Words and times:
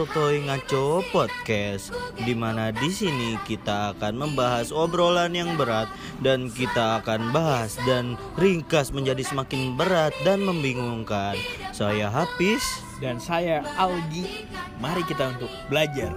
sotoy 0.00 0.40
ngaco 0.48 1.04
podcast 1.12 1.92
di 2.24 2.32
mana 2.32 2.72
di 2.72 2.88
sini 2.88 3.36
kita 3.44 3.92
akan 3.92 4.16
membahas 4.16 4.72
obrolan 4.72 5.36
yang 5.36 5.60
berat 5.60 5.92
dan 6.24 6.48
kita 6.48 7.04
akan 7.04 7.28
bahas 7.36 7.76
dan 7.84 8.16
ringkas 8.40 8.96
menjadi 8.96 9.20
semakin 9.20 9.76
berat 9.76 10.16
dan 10.24 10.40
membingungkan. 10.40 11.36
Saya 11.76 12.08
Hafiz. 12.08 12.64
dan 12.96 13.20
saya 13.20 13.60
Algi. 13.76 14.48
Mari 14.80 15.04
kita 15.04 15.36
untuk 15.36 15.52
belajar. 15.68 16.16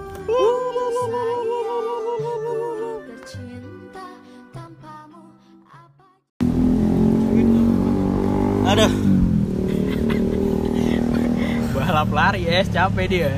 Aduh. 8.63 9.02
Balap 12.03 12.35
lari 12.35 12.43
es 12.51 12.67
capek 12.67 13.07
dia. 13.07 13.31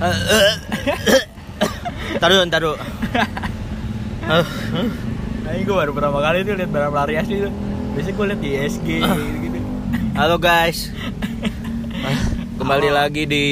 Taruh, 2.17 2.41
taruh. 2.49 2.73
Eh, 4.25 4.45
Nah, 5.45 5.53
ini 5.53 5.61
gue 5.61 5.75
baru 5.77 5.93
pertama 5.93 6.17
kali 6.17 6.41
tuh 6.41 6.57
lihat 6.57 6.73
balap 6.73 6.97
lari 6.97 7.13
asli 7.13 7.45
tuh. 7.45 7.53
Biasanya 7.93 8.17
gue 8.17 8.25
lihat 8.25 8.41
di 8.41 8.51
SG 8.57 8.89
gitu. 9.45 9.59
Halo 10.17 10.41
guys. 10.41 10.89
Kembali 12.57 12.89
lagi 12.89 13.29
di 13.29 13.45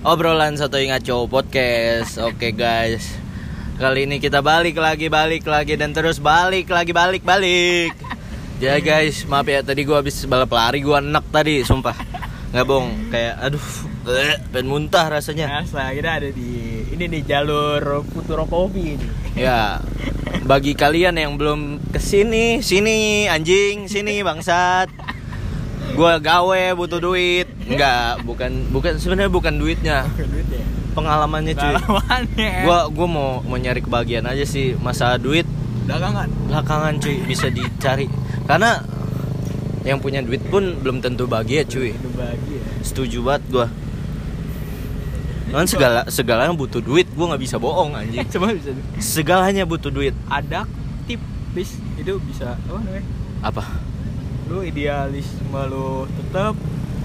obrolan 0.00 0.56
satu 0.56 0.80
ngaco 0.80 1.28
podcast. 1.28 2.16
Oke 2.24 2.56
guys. 2.56 3.04
Kali 3.76 4.08
ini 4.08 4.24
kita 4.24 4.40
balik 4.40 4.80
lagi, 4.80 5.12
balik 5.12 5.44
lagi 5.44 5.76
dan 5.76 5.92
terus 5.92 6.16
balik 6.16 6.72
lagi, 6.72 6.96
balik, 6.96 7.20
balik. 7.28 7.92
Ya 8.56 8.80
guys, 8.80 9.28
maaf 9.28 9.44
ya 9.44 9.60
tadi 9.60 9.84
gua 9.84 10.00
habis 10.00 10.24
balap 10.24 10.48
lari 10.48 10.80
gua 10.80 11.04
enak 11.04 11.28
tadi, 11.28 11.60
sumpah. 11.60 11.92
Nggak 12.56 12.64
bohong, 12.64 13.12
kayak 13.12 13.36
aduh, 13.36 13.60
eh, 13.60 13.93
pengen 14.52 14.66
muntah 14.68 15.08
rasanya. 15.08 15.64
Biasa 15.64 15.90
kita 15.96 16.10
ada 16.20 16.28
di 16.30 16.84
ini 16.94 17.04
nih 17.10 17.22
jalur 17.26 18.04
Futuro 18.06 18.44
Coffee 18.46 19.00
ini. 19.00 19.08
Ya, 19.34 19.82
bagi 20.46 20.78
kalian 20.78 21.18
yang 21.18 21.34
belum 21.34 21.90
ke 21.90 21.98
sini, 21.98 22.62
sini 22.62 23.26
anjing, 23.26 23.90
sini 23.90 24.22
bangsat. 24.22 24.92
Gua 25.98 26.18
gawe 26.22 26.74
butuh 26.78 27.02
duit. 27.02 27.48
Enggak, 27.66 28.22
bukan 28.26 28.70
bukan 28.70 28.98
sebenarnya 28.98 29.30
bukan 29.30 29.54
duitnya, 29.56 29.98
ya. 30.06 30.64
pengalamannya 30.94 31.54
cuy. 31.54 31.74
Pengalamannya. 31.74 32.52
Gua 32.66 32.78
gua 32.90 33.08
mau 33.08 33.30
mau 33.42 33.58
nyari 33.58 33.80
kebahagiaan 33.82 34.26
aja 34.26 34.44
sih. 34.46 34.78
Masa 34.78 35.18
duit 35.18 35.46
dagangan. 35.84 36.30
belakangan 36.50 36.98
cuy 36.98 37.22
bisa 37.26 37.50
dicari. 37.50 38.10
Karena 38.44 38.82
yang 39.84 40.00
punya 40.00 40.24
duit 40.24 40.40
pun 40.48 40.80
belum 40.80 41.04
tentu 41.04 41.28
bahagia 41.28 41.62
cuy. 41.66 41.92
Bahagia. 42.16 42.60
Setuju 42.82 43.18
banget 43.22 43.42
gua. 43.50 43.66
Kan 45.54 45.70
segala 45.70 46.02
segalanya 46.08 46.50
butuh 46.50 46.82
duit, 46.82 47.06
gua 47.14 47.30
nggak 47.30 47.42
bisa 47.42 47.56
bohong 47.56 47.94
anjing. 47.94 48.26
Coba 48.34 48.50
bisa 48.50 48.74
Segalanya 48.98 49.62
butuh 49.62 49.86
duit. 49.88 50.10
ada 50.26 50.66
tip 51.06 51.22
bis 51.54 51.78
itu 51.94 52.18
bisa 52.20 52.58
apa 52.58 52.74
namanya? 52.76 53.06
Apa? 53.38 53.62
Lu 54.44 54.60
idealisme 54.60 55.54
lu 55.70 56.10
tetap 56.10 56.58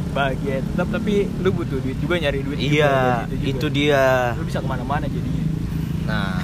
bahagia 0.09 0.65
tetap 0.65 0.89
tapi 0.89 1.29
lu 1.37 1.53
butuh 1.53 1.77
duit 1.77 1.93
juga 2.01 2.17
nyari 2.17 2.41
duit 2.41 2.57
juga, 2.57 2.73
Iya, 2.73 2.97
gitu 3.29 3.35
juga. 3.37 3.49
itu 3.53 3.67
dia. 3.69 4.05
lu 4.33 4.43
bisa 4.43 4.57
ke 4.57 4.65
mana-mana 4.65 5.05
jadinya 5.05 5.45
Nah, 6.03 6.41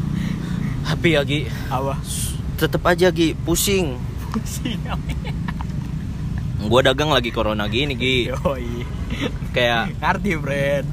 tapi 0.88 1.12
ya 1.12 1.20
Gi, 1.20 1.44
apa 1.68 2.00
tetep 2.56 2.80
aja 2.82 3.12
Gi, 3.12 3.36
pusing. 3.36 4.00
pusing 4.32 4.80
Gua 6.58 6.80
dagang 6.80 7.12
lagi 7.12 7.28
corona 7.28 7.68
gini 7.68 7.92
Gi, 7.92 8.32
yoi 8.32 8.88
kayak 9.52 10.00
ngerti 10.00 10.32
friend 10.34 10.86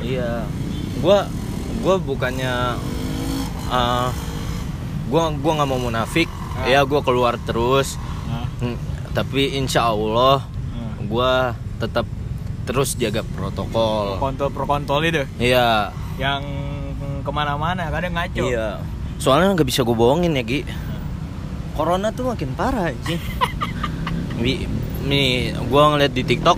iya, 0.00 0.44
gua 0.98 1.26
gua 1.80 1.96
bukannya 1.96 2.54
eh 3.66 4.08
gua 5.06 5.22
gua 5.32 5.52
nggak 5.56 5.68
mau 5.68 5.80
munafik, 5.80 6.28
Ah. 6.52 6.66
ya 6.66 6.80
gua 6.82 7.00
keluar 7.00 7.38
terus, 7.38 7.96
nah, 8.26 8.46
Hmm, 8.58 8.76
tapi 9.10 9.54
insya 9.54 9.86
Allah 9.86 10.44
nah. 10.44 10.94
gua 11.02 11.32
tetap 11.78 12.04
terus 12.62 12.94
jaga 12.94 13.24
protokol. 13.26 14.18
kontol 14.18 14.48
pro 14.48 14.64
kontol 14.64 15.00
itu 15.02 15.24
Iya, 15.36 15.90
yang 16.16 16.44
ke 17.20 17.30
mana-mana 17.30 17.88
kadang 17.88 18.14
ngaco 18.14 18.44
iya. 18.44 18.78
Soalnya 19.16 19.52
nggak 19.52 19.68
bisa 19.68 19.82
gue 19.82 19.92
bohongin 19.92 20.32
ya 20.32 20.40
Gi. 20.40 20.64
Corona 21.72 22.08
tuh 22.08 22.24
makin 22.26 22.52
parah 22.52 22.88
anjing. 22.88 23.20
Mi, 24.40 24.64
mi, 25.02 25.22
gua 25.66 25.92
ngeliat 25.92 26.08
di 26.10 26.24
TikTok 26.24 26.56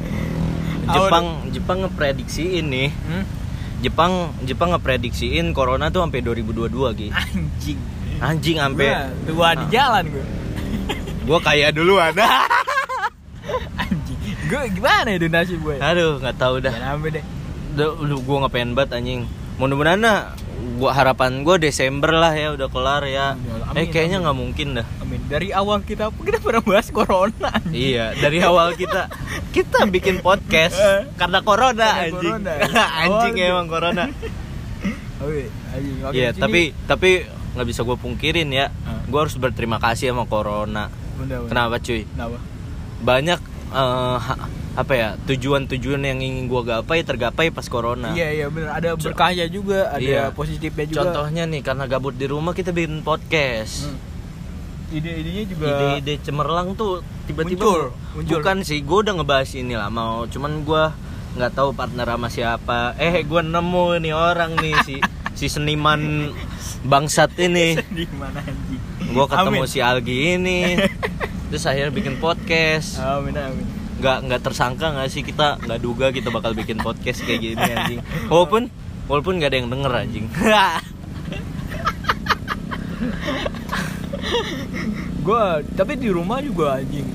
Jepang 0.94 1.26
Jepang 1.50 1.78
ngeprediksiin 1.86 2.64
nih. 2.68 2.90
Hmm? 2.92 3.24
Jepang 3.82 4.12
Jepang 4.46 4.70
ngeprediksiin 4.76 5.50
corona 5.50 5.90
tuh 5.90 6.06
sampai 6.06 6.22
2022 6.22 6.70
Gi. 6.98 7.08
anjing 7.10 7.78
Anjing 8.22 8.56
sampai 8.62 9.10
tua 9.26 9.58
di 9.58 9.66
jalan 9.74 10.04
gue 10.06 10.26
gua 11.26 11.38
kaya 11.42 11.74
duluan. 11.74 12.14
anjing 13.82 14.18
gue 14.46 14.62
gimana 14.74 15.10
itu 15.14 15.26
nasib 15.26 15.58
gue 15.62 15.82
Aduh, 15.82 16.22
nggak 16.22 16.36
tahu 16.38 16.62
dah. 16.62 16.70
Jangan 16.70 16.98
sampai 16.98 17.10
deh 17.18 17.24
Duh, 17.72 18.20
gua 18.22 18.36
nggak 18.46 18.52
pengen 18.52 18.70
banget 18.76 18.90
anjing. 19.00 19.20
Mudah-mudahan 19.56 19.98
nah, 19.98 20.36
gua 20.78 20.90
harapan 20.92 21.42
gua 21.42 21.56
Desember 21.56 22.10
lah 22.10 22.30
ya 22.30 22.52
udah 22.52 22.66
kelar 22.66 23.02
ya. 23.04 23.34
Amin, 23.66 23.76
eh 23.76 23.86
kayaknya 23.86 24.18
nggak 24.20 24.34
mungkin 24.34 24.68
dah. 24.74 24.86
Amin. 24.98 25.18
Dari 25.26 25.50
awal 25.50 25.82
kita 25.82 26.10
kita 26.14 26.38
pernah 26.38 26.62
bahas 26.62 26.88
corona. 26.88 27.48
anjing. 27.52 27.74
Iya, 27.74 28.06
dari 28.14 28.38
awal 28.40 28.74
kita 28.74 29.10
kita 29.50 29.86
bikin 29.86 30.20
podcast 30.20 30.74
Eh. 30.74 31.10
karena 31.14 31.40
corona 31.40 31.74
Karena 31.74 32.04
anjing. 32.04 32.32
corona. 32.32 32.52
anjing 33.02 33.34
Awal 33.34 33.50
emang 33.50 33.66
corona. 33.66 34.04
Oke, 35.22 35.42
anjing. 35.70 35.96
Oke, 36.02 36.14
Iya, 36.14 36.28
tapi 36.32 36.60
tapi 36.84 37.10
nggak 37.52 37.66
bisa 37.66 37.80
gue 37.82 37.96
pungkirin 37.96 38.48
ya. 38.48 38.70
Ah. 38.82 39.02
Gue 39.04 39.18
harus 39.18 39.34
berterima 39.34 39.76
kasih 39.76 40.10
sama 40.10 40.24
corona. 40.24 40.88
Bener, 41.18 41.42
bener. 41.42 41.50
Kenapa 41.50 41.76
cuy? 41.78 42.02
Kenapa? 42.04 42.38
Banyak 43.02 43.40
ha- 43.72 44.50
apa 44.72 44.92
ya 44.92 45.08
tujuan-tujuan 45.22 46.00
yang 46.00 46.18
ingin 46.18 46.48
gue 46.48 46.62
gapai 46.62 47.02
tergapai 47.02 47.48
pas 47.48 47.64
corona. 47.64 48.10
Iya, 48.10 48.28
iya 48.32 48.46
bener. 48.48 48.72
Ada 48.72 48.96
berkahnya 48.96 49.44
juga, 49.46 49.92
ada 49.92 50.00
Iya. 50.00 50.22
positifnya 50.32 50.86
juga. 50.86 50.98
Contohnya 51.04 51.44
nih 51.44 51.60
karena 51.60 51.84
gabut 51.84 52.12
di 52.12 52.24
rumah 52.24 52.50
kita 52.50 52.70
bikin 52.70 53.00
podcast. 53.00 53.84
Hmm. 53.84 54.00
Ide-idenya 54.90 55.44
juga 55.46 55.66
Ide-ide 55.66 56.20
cemerlang 56.20 56.72
tuh 56.72 57.00
tiba-tiba 57.24 57.64
Muncul, 57.64 57.82
muncul. 58.12 58.28
bukan 58.28 58.56
sih 58.60 58.80
gue 58.80 58.98
udah 58.98 59.14
ngebahas 59.14 59.50
ini 59.54 59.72
lah 59.72 59.88
mau 59.88 60.24
cuman 60.26 60.52
gue 60.62 60.84
nggak 61.32 61.52
tahu 61.54 61.72
partner 61.72 62.04
sama 62.06 62.28
siapa 62.28 62.80
eh 62.96 63.24
gue 63.24 63.40
nemu 63.40 63.84
nih 63.98 64.12
orang 64.12 64.52
nih 64.52 64.76
si 64.84 65.00
si 65.38 65.48
seniman 65.48 66.28
bangsat 66.84 67.32
ini 67.40 67.80
mana 68.20 68.44
anjing. 68.44 68.80
gue 69.08 69.24
ketemu 69.26 69.58
Amin. 69.58 69.70
si 69.70 69.78
Algi 69.80 70.36
ini 70.36 70.76
terus 71.48 71.64
akhirnya 71.64 71.88
bikin 71.88 72.20
podcast 72.20 73.00
Amin, 73.00 73.32
amin. 73.32 73.64
Nggak 74.02 74.18
nggak 74.26 74.42
tersangka 74.42 74.90
nggak 74.90 75.06
sih 75.06 75.22
kita 75.22 75.56
nggak 75.56 75.78
duga 75.78 76.10
kita 76.10 76.26
bakal 76.28 76.50
bikin 76.52 76.74
podcast 76.76 77.22
kayak 77.22 77.38
gini 77.40 77.62
anjing 77.62 78.00
walaupun 78.26 78.66
walaupun 79.06 79.38
nggak 79.38 79.46
ada 79.46 79.56
yang 79.56 79.70
denger 79.70 79.92
anjing 79.94 80.26
Gua 85.22 85.62
tapi 85.72 85.94
di 85.94 86.10
rumah 86.10 86.42
juga 86.42 86.76
anjing 86.76 87.06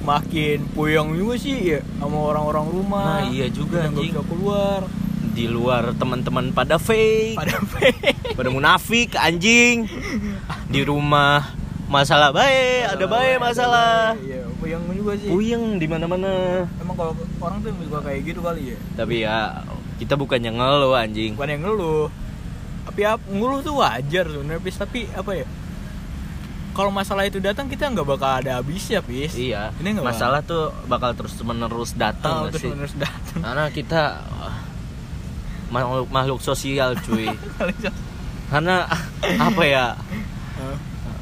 makin 0.00 0.62
puyeng 0.72 1.10
juga 1.12 1.34
sih 1.36 1.56
ya 1.68 1.80
sama 1.98 2.16
orang-orang 2.24 2.66
rumah. 2.70 3.20
Nah, 3.20 3.28
iya 3.28 3.50
juga, 3.50 3.84
anjing. 3.84 4.08
bisa 4.08 4.22
keluar. 4.24 4.80
di 5.28 5.46
luar 5.46 5.94
teman-teman 5.94 6.50
pada 6.50 6.78
fake 6.78 7.34
Pada 7.34 7.58
fake. 7.60 8.34
pada 8.34 8.48
munafik 8.48 9.14
anjing 9.14 9.86
di 10.66 10.80
rumah 10.82 11.54
masalah 11.86 12.30
baik 12.30 12.86
ada 12.88 13.06
baik 13.06 13.38
masalah 13.38 14.18
Iya, 14.18 14.47
puyeng 14.68 14.92
juga 14.92 15.12
sih. 15.16 15.28
puyeng 15.28 15.64
di 15.76 15.86
mana-mana 15.86 16.30
Emang 16.76 16.92
kalau 16.94 17.12
orang 17.38 17.58
tuh 17.58 17.72
juga 17.74 17.98
kayak 18.02 18.20
gitu 18.22 18.40
kali 18.40 18.62
ya. 18.68 18.78
tapi 18.94 19.14
ya 19.18 19.64
kita 19.96 20.14
bukannya 20.14 20.52
ngeluh 20.52 20.92
anjing 20.92 21.32
Bukan 21.32 21.48
yang 21.48 21.62
ngeluh. 21.64 22.06
Tapi 22.84 23.00
apa 23.02 23.24
ngeluh 23.24 23.60
tuh 23.60 23.74
wajar 23.76 24.24
sebenarnya, 24.24 24.60
Pis. 24.60 24.76
Tapi 24.76 25.10
apa 25.10 25.32
ya? 25.34 25.46
Kalau 26.70 26.88
masalah 26.88 27.24
itu 27.24 27.36
datang 27.38 27.66
kita 27.66 27.88
nggak 27.88 28.06
bakal 28.06 28.38
ada 28.38 28.58
habisnya, 28.58 29.00
Pis. 29.00 29.34
iya 29.34 29.74
Ini 29.74 29.96
nggak 29.96 30.06
masalah 30.06 30.40
tuh 30.40 30.70
bakal 30.84 31.10
terus 31.12 31.34
menerus 31.40 31.92
datang 31.92 32.44
Oh, 32.44 32.48
terus 32.48 32.60
sih 32.60 32.70
menerus 32.70 32.94
datang. 32.94 33.40
karena 33.40 33.64
kita 33.68 34.02
makhluk 35.68 36.08
makhluk 36.08 36.40
sosial 36.40 36.96
cuy 36.98 37.28
karena 38.50 38.88
apa 39.48 39.62
ya 39.64 39.86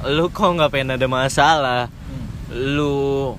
lu 0.06 0.28
kok 0.28 0.46
nggak 0.46 0.70
pengen 0.70 0.94
ada 0.94 1.08
masalah. 1.08 1.88
Lu 2.52 3.34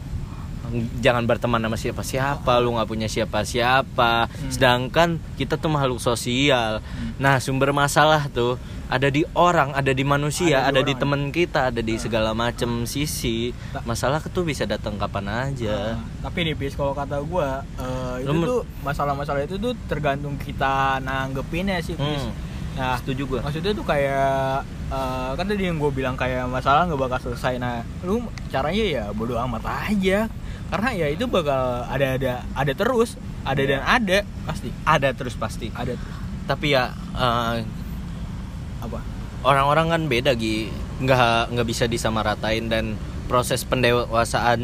jangan 1.00 1.24
berteman 1.24 1.64
sama 1.64 1.78
siapa 1.80 2.04
siapa 2.04 2.60
lu 2.60 2.76
nggak 2.76 2.90
punya 2.92 3.08
siapa 3.08 3.48
siapa 3.48 4.28
sedangkan 4.52 5.16
kita 5.40 5.56
tuh 5.56 5.72
makhluk 5.72 6.04
sosial. 6.04 6.84
Nah 7.24 7.40
sumber 7.40 7.72
masalah 7.72 8.28
tuh 8.28 8.60
ada 8.88 9.08
di 9.12 9.24
orang 9.36 9.76
ada 9.76 9.92
di 9.92 10.04
manusia 10.08 10.64
Ada 10.64 10.80
ada, 10.80 10.80
di 10.84 10.92
di 10.92 10.94
orang, 10.96 11.02
teman 11.04 11.22
kita 11.32 11.60
ada 11.72 11.82
di 11.84 11.96
segala 12.00 12.32
macam 12.36 12.84
sisi. 12.84 13.56
Masalah 13.88 14.20
tuh 14.28 14.44
bisa 14.44 14.68
datang 14.68 15.00
kapan 15.00 15.52
aja. 15.52 15.96
Nah, 15.96 16.28
tapi 16.28 16.48
nih 16.48 16.56
bis 16.56 16.76
kalau 16.76 16.92
kata 16.92 17.20
gua 17.24 17.64
eh, 17.80 18.28
itu 18.28 18.32
Lu 18.32 18.44
tuh 18.44 18.62
masalah-masalah 18.84 19.48
itu 19.48 19.56
tuh 19.56 19.72
tergantung 19.88 20.36
kita 20.36 21.00
nanggepinnya 21.00 21.80
sih 21.80 21.96
bis. 21.96 22.28
Hmm. 22.28 22.47
Nah, 22.78 22.96
setuju 23.02 23.24
gua. 23.26 23.40
maksudnya 23.42 23.74
tuh 23.74 23.82
kayak 23.82 24.62
eh, 24.88 25.30
kan 25.34 25.46
tadi 25.50 25.64
yang 25.66 25.82
gue 25.82 25.90
bilang 25.90 26.14
kayak 26.14 26.46
masalah 26.46 26.86
nggak 26.86 27.02
bakal 27.02 27.20
selesai. 27.20 27.58
Nah 27.58 27.82
lu 28.06 28.22
caranya 28.48 28.84
ya 28.86 29.04
bodo 29.12 29.34
amat 29.42 29.66
aja. 29.90 30.30
Karena 30.68 30.90
ya 30.94 31.08
itu 31.10 31.26
bakal 31.26 31.88
ada 31.88 32.20
ada 32.20 32.34
ada 32.54 32.74
terus 32.76 33.18
ada 33.42 33.58
Iya. 33.60 33.70
dan 33.72 33.82
ada 33.82 34.18
pasti. 34.46 34.70
Ada 34.84 35.10
terus 35.12 35.34
pasti. 35.34 35.68
Ada 35.74 35.98
terus. 35.98 36.16
Tapi 36.46 36.68
ya 36.72 36.94
eh, 37.18 37.56
apa? 38.78 39.00
orang-orang 39.42 39.88
kan 39.90 40.02
beda 40.06 40.32
Gi. 40.36 40.70
Nggak 40.98 41.54
nggak 41.54 41.68
bisa 41.68 41.86
disamaratain 41.86 42.70
dan 42.70 42.94
proses 43.28 43.64
pendewasaan 43.64 44.62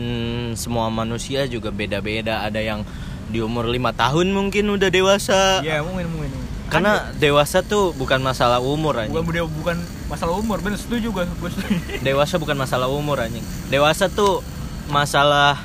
semua 0.55 0.87
manusia 0.87 1.49
juga 1.49 1.69
beda-beda. 1.69 2.43
Ada 2.43 2.61
yang 2.61 2.81
di 3.27 3.39
umur 3.39 3.65
lima 3.65 3.89
tahun 3.91 4.29
mungkin 4.35 4.69
udah 4.69 4.89
dewasa. 4.91 5.63
Iya 5.63 5.81
mungkin 5.81 6.07
mungkin 6.11 6.31
mungkin. 6.31 6.42
Karena 6.73 6.93
dewasa 7.21 7.61
tuh 7.61 7.93
bukan 7.93 8.17
masalah 8.25 8.57
umur 8.57 8.97
anjing. 8.97 9.13
Bukan, 9.13 9.45
bukan 9.61 9.77
masalah 10.09 10.33
umur. 10.33 10.57
Bener 10.65 10.81
setuju 10.81 11.13
gue 11.13 11.23
gue 11.29 11.49
setuju. 11.53 11.77
Dewasa 12.07 12.41
bukan 12.41 12.57
masalah 12.57 12.89
umur 12.89 13.21
anjing. 13.21 13.45
Dewasa 13.69 14.09
tuh 14.09 14.41
masalah 14.89 15.61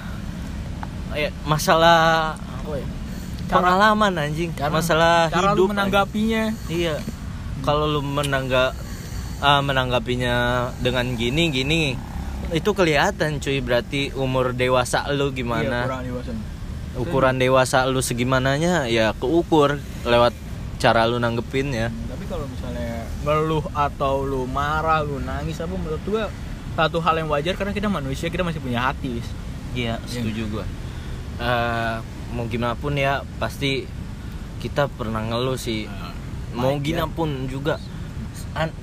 eh, 1.16 1.32
masalah 1.48 2.36
apa 2.36 2.74
ya? 2.76 2.86
Pengalaman 3.48 4.12
anjing. 4.20 4.52
Cara- 4.52 4.68
masalah 4.68 5.32
cara 5.32 5.56
lu 5.56 5.64
hidup 5.64 5.72
menanggapinya. 5.72 6.52
Iya. 6.68 7.00
Kalau 7.64 7.88
lu 7.88 8.04
menangga 8.04 8.76
ah, 9.40 9.64
menanggapinya 9.64 10.68
dengan 10.84 11.16
gini 11.16 11.48
gini 11.48 11.82
itu 12.52 12.70
kelihatan 12.76 13.40
cuy. 13.40 13.64
Berarti 13.64 14.12
umur 14.12 14.52
dewasa 14.52 15.08
lu 15.08 15.32
iya, 15.32 15.36
gimana 15.40 15.78
kurang 15.88 16.04
dewasa 16.04 16.32
ukuran 16.98 17.36
dewasa 17.38 17.86
lu 17.86 18.02
segimananya 18.02 18.90
ya 18.90 19.14
keukur 19.14 19.78
lewat 20.02 20.34
cara 20.78 21.04
lu 21.10 21.18
nanggepinnya. 21.18 21.90
Tapi 21.90 22.24
kalau 22.30 22.46
misalnya 22.46 23.04
ngeluh 23.26 23.66
atau 23.74 24.22
lu 24.22 24.46
marah 24.46 25.02
lu 25.02 25.18
nangis 25.18 25.58
apa 25.58 25.74
menurut 25.74 26.02
gua 26.06 26.30
satu 26.78 27.02
hal 27.02 27.18
yang 27.18 27.28
wajar 27.28 27.58
karena 27.58 27.74
kita 27.74 27.90
manusia 27.90 28.30
kita 28.30 28.46
masih 28.46 28.62
punya 28.62 28.86
hati. 28.86 29.18
Iya 29.74 29.98
setuju 30.06 30.42
gua. 30.48 30.64
Eh, 31.38 31.96
mau 32.32 32.46
gimana 32.46 32.78
pun 32.78 32.94
ya 32.94 33.26
pasti 33.42 33.84
kita 34.62 34.86
pernah 34.86 35.22
ngeluh 35.26 35.58
sih. 35.58 35.90
Mau 36.54 36.78
wajar. 36.78 36.86
gimana 36.86 37.10
pun 37.10 37.28
juga. 37.50 37.82
An- 38.54 38.74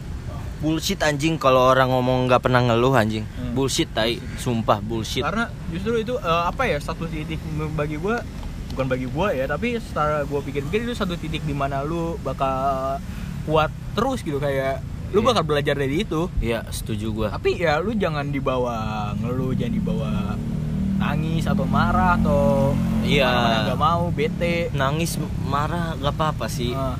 bullshit 0.60 1.00
anjing 1.04 1.36
kalau 1.36 1.68
orang 1.68 1.92
ngomong 1.92 2.28
nggak 2.28 2.44
pernah 2.44 2.60
ngeluh 2.64 2.92
anjing. 2.96 3.24
Hmm. 3.24 3.56
bullshit 3.56 3.88
tai. 3.96 4.20
Sumpah 4.36 4.84
bullshit. 4.84 5.24
Karena 5.24 5.48
justru 5.72 5.96
itu 6.04 6.20
eh, 6.20 6.44
apa 6.44 6.68
ya 6.68 6.78
satu 6.84 7.08
titik 7.08 7.40
bagi 7.76 7.96
gua 7.96 8.20
bukan 8.76 8.92
bagi 8.92 9.08
gua 9.08 9.32
ya 9.32 9.48
tapi 9.48 9.80
setelah 9.80 10.28
gua 10.28 10.44
pikir-pikir 10.44 10.84
itu 10.84 10.92
satu 10.92 11.16
titik 11.16 11.48
di 11.48 11.56
mana 11.56 11.80
lu 11.80 12.20
bakal 12.20 13.00
kuat 13.48 13.72
terus 13.96 14.20
gitu 14.20 14.36
kayak 14.36 14.84
lu 15.16 15.24
Iya. 15.24 15.28
bakal 15.32 15.44
belajar 15.48 15.76
dari 15.80 16.04
itu. 16.04 16.28
Iya 16.44 16.68
setuju 16.68 17.08
gua. 17.16 17.28
Tapi 17.32 17.56
ya 17.56 17.80
lu 17.80 17.96
jangan 17.96 18.28
dibawa 18.28 19.16
ngeluh 19.16 19.56
jangan 19.56 19.74
dibawa 19.80 20.12
nangis 21.00 21.48
atau 21.48 21.64
marah 21.64 22.20
atau 22.20 22.76
Iya. 23.08 23.24
mana-mana 23.24 23.58
nggak 23.64 23.80
mau 23.80 24.04
bete. 24.12 24.56
Nangis 24.76 25.16
marah 25.48 25.96
gak 25.96 26.12
apa-apa 26.12 26.52
sih. 26.52 26.76
Ah, 26.76 27.00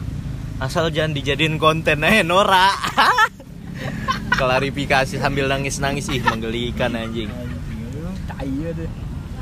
Asal 0.56 0.88
jangan 0.96 1.12
dijadiin 1.12 1.60
konten 1.60 2.00
eh 2.08 2.24
Nora. 2.24 2.72
Klarifikasi 4.40 5.20
sambil 5.20 5.52
nangis-nangis 5.52 6.08
Ih 6.08 6.24
menggelikan 6.24 6.96
anjing. 6.96 7.28
Anjing, 8.32 8.64
deh. 8.72 8.90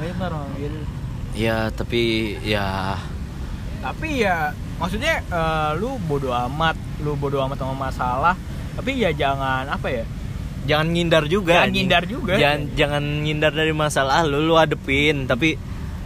Banyak 0.01 0.17
orang 0.17 0.49
gitu 0.57 1.02
Ya 1.33 1.69
tapi 1.73 2.35
ya. 2.45 2.97
Tapi 3.83 4.23
ya 4.23 4.53
maksudnya 4.79 5.19
eh, 5.19 5.69
lu 5.77 5.99
bodo 6.07 6.31
amat 6.31 6.77
lu 7.03 7.17
bodo 7.19 7.41
amat 7.43 7.57
sama 7.59 7.75
masalah. 7.89 8.35
Tapi 8.73 8.97
ya 8.97 9.13
jangan 9.13 9.69
apa 9.69 9.85
ya 9.85 10.01
Jangan 10.65 10.97
ngindar 10.97 11.29
juga 11.29 11.61
Jangan 11.61 11.71
ngindar 11.77 12.03
juga. 12.09 12.33
Jangan, 12.41 12.61
jangan 12.73 13.03
ngindar 13.21 13.53
dari 13.53 13.69
masalah 13.69 14.25
lu 14.25 14.41
Lu 14.41 14.57
adepin 14.57 15.29
Tapi 15.29 15.53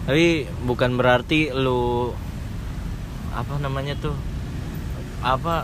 Tapi 0.03 0.43
bukan 0.67 0.99
berarti 0.99 1.55
lu 1.55 2.11
Apa 3.31 3.55
namanya 3.63 3.95
tuh 3.95 4.11
Apa 5.23 5.63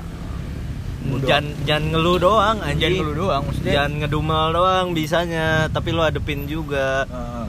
Bodo. 1.04 1.27
Jangan, 1.27 1.68
jangan 1.68 1.83
ngeluh 1.92 2.15
doang 2.15 2.57
anjing. 2.63 2.95
jangan 2.95 3.07
lu 3.12 3.13
doang 3.27 3.42
maksudnya. 3.44 3.74
Jangan 3.75 3.92
ngedumel 4.00 4.45
doang 4.56 4.88
bisanya, 4.95 5.48
tapi 5.68 5.92
lu 5.92 6.00
adepin 6.00 6.48
juga. 6.48 7.04
eh, 7.12 7.45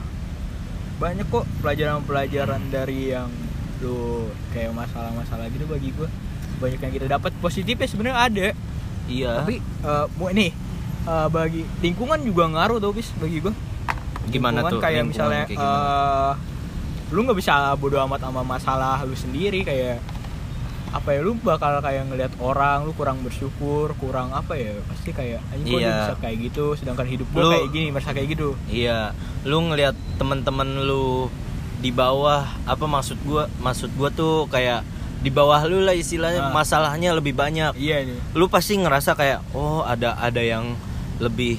banyak 0.95 1.27
kok 1.27 1.43
pelajaran-pelajaran 1.59 2.61
dari 2.67 3.11
yang 3.11 3.27
lu 3.79 4.25
kayak 4.49 4.71
masalah-masalah 4.71 5.51
gitu 5.51 5.67
bagi 5.67 5.91
gua 5.91 6.07
banyak 6.55 6.79
yang 6.79 6.93
kita 6.93 7.07
dapat 7.09 7.35
positifnya 7.37 7.83
sebenarnya 7.85 8.17
ada 8.17 8.47
Iya. 9.05 9.43
tapi 9.43 9.59
eh, 9.59 10.05
mau 10.15 10.27
ini 10.29 10.49
eh, 11.05 11.27
bagi 11.29 11.61
lingkungan 11.79 12.19
juga 12.21 12.47
ngaruh 12.47 12.79
tuh 12.79 12.91
bis 12.91 13.11
bagi 13.15 13.37
gua 13.39 13.53
gimana 14.25 14.63
Lingkungan 14.63 14.71
tuh? 14.71 14.81
kayak 14.81 14.93
lingkungan 14.95 15.11
misalnya 15.11 15.41
kayak 15.45 15.59
gimana? 15.59 15.77
eh, 15.77 16.33
lu 17.05 17.19
nggak 17.21 17.37
bisa 17.37 17.53
bodo 17.75 17.97
amat 18.01 18.19
sama 18.23 18.41
masalah 18.41 18.97
lu 19.03 19.13
sendiri 19.13 19.61
kayak 19.61 19.99
apa 20.87 21.09
ya 21.09 21.19
lu 21.19 21.35
bakal 21.35 21.79
kayak 21.79 22.05
ngelihat 22.05 22.33
orang 22.37 22.83
lu 22.83 22.91
kurang 22.91 23.19
bersyukur 23.19 23.93
kurang 23.95 24.31
apa 24.31 24.53
ya 24.53 24.73
pasti 24.85 25.09
kayak 25.09 25.41
anjing 25.49 25.77
Iya. 25.77 25.91
bisa 26.07 26.13
kayak 26.17 26.37
gitu 26.43 26.65
sedangkan 26.73 27.05
hidup 27.05 27.27
Lu- 27.31 27.51
kayak 27.51 27.69
gini 27.69 27.87
merasa 27.89 28.11
kayak 28.11 28.29
gitu 28.31 28.53
Iya, 28.65 29.11
lu 29.41 29.57
ngelihat 29.63 29.91
teman-teman 30.15 30.65
lu 30.81 31.27
di 31.75 31.89
bawah 31.89 32.41
apa 32.63 32.85
maksud 32.85 33.19
gua? 33.21 33.45
Maksud 33.57 33.93
gua 33.93 34.09
tuh 34.09 34.47
kayak 34.47 34.81
di 35.19 35.29
bawah 35.29 35.61
lu 35.63 35.81
lah 35.81 35.93
istilahnya 35.93 36.41
Ah. 36.41 36.53
masalahnya 36.53 37.11
lebih 37.11 37.33
banyak. 37.33 37.73
iya 37.75 38.01
nih 38.01 38.17
Lu 38.31 38.45
pasti 38.45 38.73
ngerasa 38.75 39.13
kayak 39.13 39.41
oh 39.51 39.81
ada 39.81 40.15
ada 40.15 40.39
yang 40.39 40.73
lebih 41.17 41.57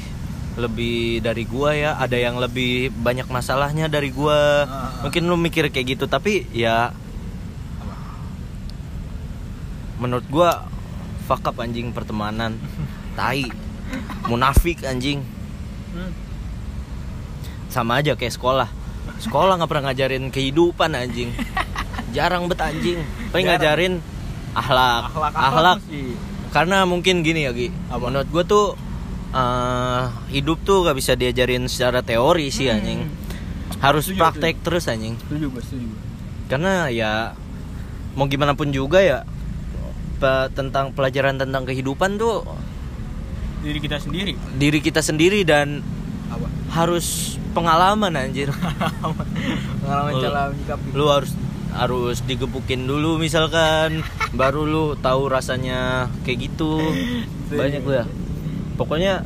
lebih 0.56 1.20
dari 1.20 1.44
gua 1.44 1.70
ya, 1.70 1.90
ada 1.94 2.16
yang 2.16 2.40
lebih 2.40 2.88
banyak 2.90 3.28
masalahnya 3.28 3.86
dari 3.86 4.08
gua. 4.08 4.64
Ah. 4.64 5.04
Mungkin 5.04 5.22
lu 5.22 5.36
mikir 5.36 5.68
kayak 5.68 5.86
gitu, 5.92 6.04
tapi 6.06 6.48
ya 6.48 6.96
menurut 9.96 10.26
gua 10.28 10.66
fuck 11.24 11.44
up 11.44 11.58
anjing 11.58 11.90
pertemanan. 11.90 12.56
Tai. 13.14 13.48
Munafik 14.26 14.82
anjing. 14.82 15.22
Sama 17.68 18.00
aja 18.00 18.14
kayak 18.14 18.34
sekolah. 18.34 18.68
Sekolah 19.18 19.56
nggak 19.56 19.70
pernah 19.70 19.84
ngajarin 19.90 20.28
kehidupan 20.30 20.92
anjing. 20.92 21.30
Jarang 22.16 22.48
bet 22.48 22.60
anjing. 22.62 23.00
Paling 23.30 23.46
ngajarin 23.46 23.94
ahlak. 24.56 25.12
Ahlak 25.34 25.78
karena 26.54 26.88
mungkin 26.88 27.20
gini 27.20 27.44
ya 27.44 27.52
Gi. 27.52 27.68
Apa? 27.92 28.08
menurut 28.08 28.28
gue 28.32 28.44
tuh 28.46 28.66
eh, 29.28 30.02
hidup 30.32 30.64
tuh 30.64 30.88
gak 30.88 30.96
bisa 30.96 31.12
diajarin 31.12 31.68
secara 31.68 32.00
teori 32.00 32.48
sih 32.48 32.72
Hmm. 32.72 32.76
anjing. 32.80 33.00
Harus 33.76 34.08
Setuju, 34.08 34.20
praktek 34.24 34.54
terus 34.64 34.88
anjing. 34.88 35.20
Setuju 35.20 35.52
setuju 35.60 35.88
karena 36.46 36.86
ya 36.88 37.34
mau 38.14 38.24
gimana 38.24 38.54
pun 38.54 38.70
juga 38.70 39.02
ya 39.02 39.26
pe- 40.16 40.48
tentang 40.52 40.90
pelajaran 40.90 41.36
tentang 41.36 41.62
kehidupan 41.62 42.16
tuh? 42.16 42.42
Diri 43.60 43.78
kita 43.78 43.96
sendiri. 43.98 44.32
Diri 44.54 44.78
kita 44.80 45.00
sendiri 45.00 45.40
dan 45.42 45.80
apa? 46.26 46.46
harus 46.72 47.36
pengalaman 47.52 48.12
anjir. 48.12 48.50
Pengalaman 49.80 50.12
Lu- 50.12 50.22
cara 50.22 50.40
menyikapi. 50.50 50.86
lu 50.92 51.06
harus 51.06 51.32
harus 51.70 52.24
digebukin 52.24 52.84
dulu 52.84 53.16
misalkan 53.16 54.00
baru 54.40 54.64
lu 54.64 54.84
tahu 54.96 55.28
rasanya 55.28 56.10
kayak 56.22 56.48
gitu. 56.48 56.80
Banyak 57.52 57.80
gue 57.80 58.00
pokoknya 58.76 59.24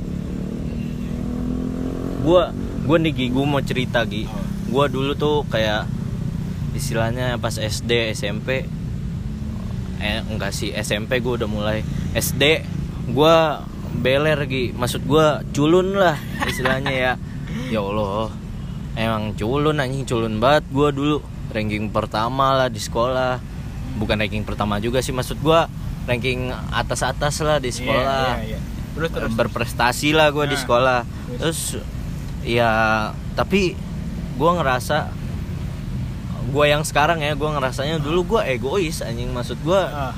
gua 2.20 2.52
gua 2.84 2.96
nih 2.98 3.12
Gi, 3.12 3.26
gua 3.30 3.44
mau 3.48 3.60
cerita 3.60 4.04
Gi. 4.04 4.28
Gua 4.68 4.86
dulu 4.86 5.14
tuh 5.14 5.42
kayak 5.48 5.88
istilahnya 6.70 7.34
pas 7.36 7.54
SD 7.54 8.14
SMP 8.14 8.64
eh 10.00 10.24
enggak 10.24 10.50
sih 10.50 10.72
SMP 10.72 11.20
gua 11.20 11.36
udah 11.36 11.48
mulai. 11.48 11.78
SD 12.12 12.64
gua 13.12 13.62
beler 13.92 14.40
Gi. 14.44 14.72
Maksud 14.72 15.04
gua 15.04 15.44
culun 15.50 15.94
lah 15.94 16.16
istilahnya 16.44 16.90
ya. 16.90 17.12
Ya 17.68 17.80
Allah 17.80 18.32
emang 18.96 19.36
culun 19.36 19.76
anjing. 19.76 20.04
Culun 20.04 20.40
banget 20.40 20.64
gua 20.72 20.88
dulu. 20.90 21.20
Ranking 21.50 21.90
pertama 21.90 22.56
lah 22.56 22.68
di 22.68 22.78
sekolah. 22.78 23.38
Bukan 23.94 24.16
ranking 24.18 24.42
pertama 24.42 24.78
juga 24.78 25.02
sih 25.02 25.12
maksud 25.12 25.38
gua 25.40 25.66
ranking 26.08 26.48
atas-atas 26.72 27.44
lah 27.44 27.60
di 27.60 27.68
sekolah. 27.70 28.40
iya, 28.40 28.56
iya, 28.56 28.56
iya. 28.56 28.58
terus 28.96 29.10
terus. 29.12 29.30
Berprestasi 29.30 30.10
lah 30.10 30.32
gue 30.32 30.42
di 30.44 30.56
Nah, 30.56 30.62
sekolah. 30.62 30.98
terus. 31.38 31.38
terus 31.38 31.60
ya 32.40 32.70
tapi 33.36 33.76
gue 34.34 34.50
ngerasa 34.50 35.12
gue 36.48 36.64
yang 36.64 36.80
sekarang 36.80 37.20
ya 37.20 37.36
gue 37.36 37.44
ngerasanya 37.44 38.00
dulu 38.00 38.36
gue 38.36 38.40
egois 38.48 39.04
anjing. 39.04 39.28
Maksud 39.30 39.60
gue 39.60 39.76
Ah, 39.76 40.16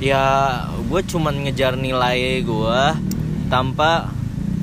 ya 0.00 0.24
gue 0.78 1.00
cuman 1.04 1.44
ngejar 1.44 1.76
nilai 1.76 2.40
gue 2.40 2.80
tanpa 3.52 4.08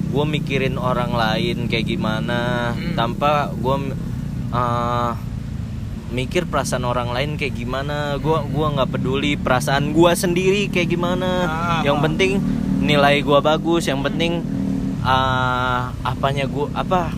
gue 0.09 0.25
mikirin 0.25 0.79
orang 0.79 1.11
lain 1.11 1.67
kayak 1.67 1.91
gimana 1.91 2.71
Hmm. 2.71 2.95
tanpa 2.95 3.51
gue 3.51 3.75
mikir 6.15 6.47
perasaan 6.47 6.87
orang 6.87 7.11
lain 7.11 7.35
kayak 7.35 7.55
gimana. 7.59 8.15
Gue 8.23 8.39
gua 8.47 8.71
nggak 8.71 8.95
peduli 8.95 9.35
perasaan 9.35 9.91
gue 9.91 10.11
sendiri 10.15 10.71
kayak 10.71 10.95
gimana. 10.95 11.31
Ah, 11.43 11.81
yang 11.83 11.99
ah. 11.99 12.03
penting 12.07 12.39
nilai 12.79 13.19
gue 13.19 13.39
bagus 13.41 13.89
yang 13.89 13.99
penting 14.05 14.45
ah, 15.03 15.91
apanya 16.05 16.45
gue 16.47 16.69
apa 16.71 17.11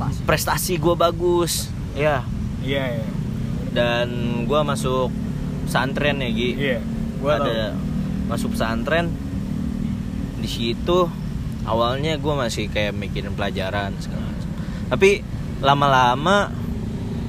prestasi 0.00 0.20
prestasi 0.24 0.72
gue 0.80 0.94
bagus. 0.96 1.68
Ya 1.92 2.24
iya 2.64 3.00
iya. 3.00 3.08
Dan 3.70 4.08
gue 4.48 4.60
masuk 4.64 5.12
pesantren 5.68 6.24
ya 6.24 6.30
Gi. 6.32 6.50
Iya 6.56 6.78
gua 7.20 7.36
tahu. 7.36 7.44
ada 7.52 7.76
masuk 8.32 8.48
pesantren 8.56 9.12
di 10.40 10.48
situ 10.48 11.04
awalnya 11.68 12.16
gue 12.16 12.34
masih 12.34 12.72
kayak 12.72 12.96
mikirin 12.96 13.36
pelajaran 13.36 13.92
segala 14.00 14.24
macam. 14.24 14.50
tapi 14.88 15.20
lama-lama 15.60 16.48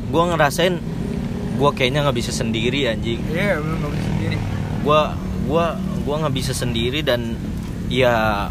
gue 0.08 0.24
ngerasain 0.32 0.80
gue 1.60 1.72
kayaknya 1.76 2.08
nggak 2.08 2.18
bisa 2.18 2.32
sendiri 2.32 2.88
anjing. 2.88 3.20
Iya 3.28 3.60
belum 3.60 3.78
nggak 3.84 3.94
bisa 3.94 4.06
sendiri. 4.08 4.38
Gue 4.82 5.02
gua 5.46 5.66
gua 6.02 6.16
nggak 6.26 6.36
bisa 6.36 6.54
sendiri 6.56 7.00
dan 7.06 7.38
ya 7.92 8.48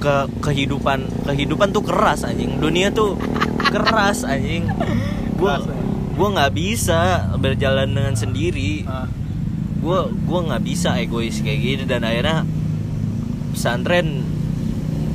ke 0.00 0.14
kehidupan 0.40 1.28
kehidupan 1.28 1.76
tuh 1.76 1.84
keras 1.84 2.24
anjing. 2.24 2.56
Dunia 2.56 2.88
tuh 2.88 3.20
keras 3.68 4.24
anjing. 4.24 4.66
Gue 5.36 5.54
gua 6.16 6.28
nggak 6.36 6.52
bisa 6.56 7.30
berjalan 7.36 7.92
dengan 7.92 8.16
sendiri. 8.16 8.84
Ah, 8.88 9.08
gue 9.80 10.40
nggak 10.48 10.64
bisa 10.64 10.96
egois 11.00 11.40
kayak 11.40 11.60
gitu 11.60 11.84
dan 11.88 12.04
akhirnya 12.04 12.44
pesantren 13.56 14.24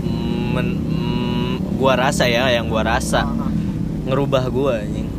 mm, 0.01 0.46
men, 0.54 0.68
mm, 0.74 1.51
gua 1.77 1.94
rasa 1.98 2.25
ya 2.25 2.50
yang 2.50 2.70
gua 2.70 2.82
rasa 2.86 3.25
ah, 3.25 3.46
ah. 3.46 3.51
ngerubah 4.10 4.44
gua 4.50 4.82
anjing. 4.82 5.10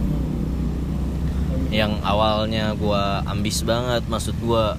Yang 1.70 1.92
awalnya 2.06 2.74
gua 2.78 3.22
ambis 3.26 3.66
banget 3.66 4.06
maksud 4.06 4.34
gua 4.42 4.78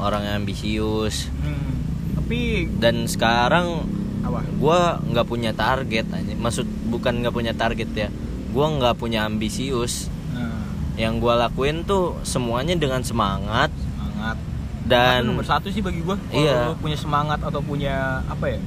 orang 0.00 0.22
yang 0.26 0.36
ambisius. 0.42 1.30
Hmm, 1.42 1.78
tapi 2.18 2.66
dan 2.80 3.06
sekarang 3.06 3.99
apa? 4.22 4.40
Gua 4.54 4.78
nggak 5.02 5.24
punya 5.24 5.50
target 5.50 6.06
anjing. 6.06 6.36
Maksud 6.36 6.64
bukan 6.86 7.20
nggak 7.20 7.30
punya 7.30 7.52
target 7.52 7.88
ya. 7.90 8.08
Gua 8.50 8.66
nggak 8.68 8.96
punya 8.96 9.24
ambisius. 9.24 10.08
Nah, 10.30 10.66
yang 10.94 11.16
gua 11.16 11.38
lakuin 11.38 11.82
tuh 11.82 12.18
semuanya 12.22 12.74
dengan 12.74 13.00
semangat. 13.00 13.70
Semangat. 13.70 14.36
Dan 14.82 15.28
nomor 15.28 15.44
satu 15.44 15.68
sih 15.68 15.78
bagi 15.78 16.00
gua 16.00 16.18
kalau 16.18 16.34
Iya. 16.34 16.74
punya 16.76 16.96
semangat 16.96 17.38
atau 17.38 17.60
punya 17.60 17.94
apa 18.24 18.46
ya? 18.48 18.60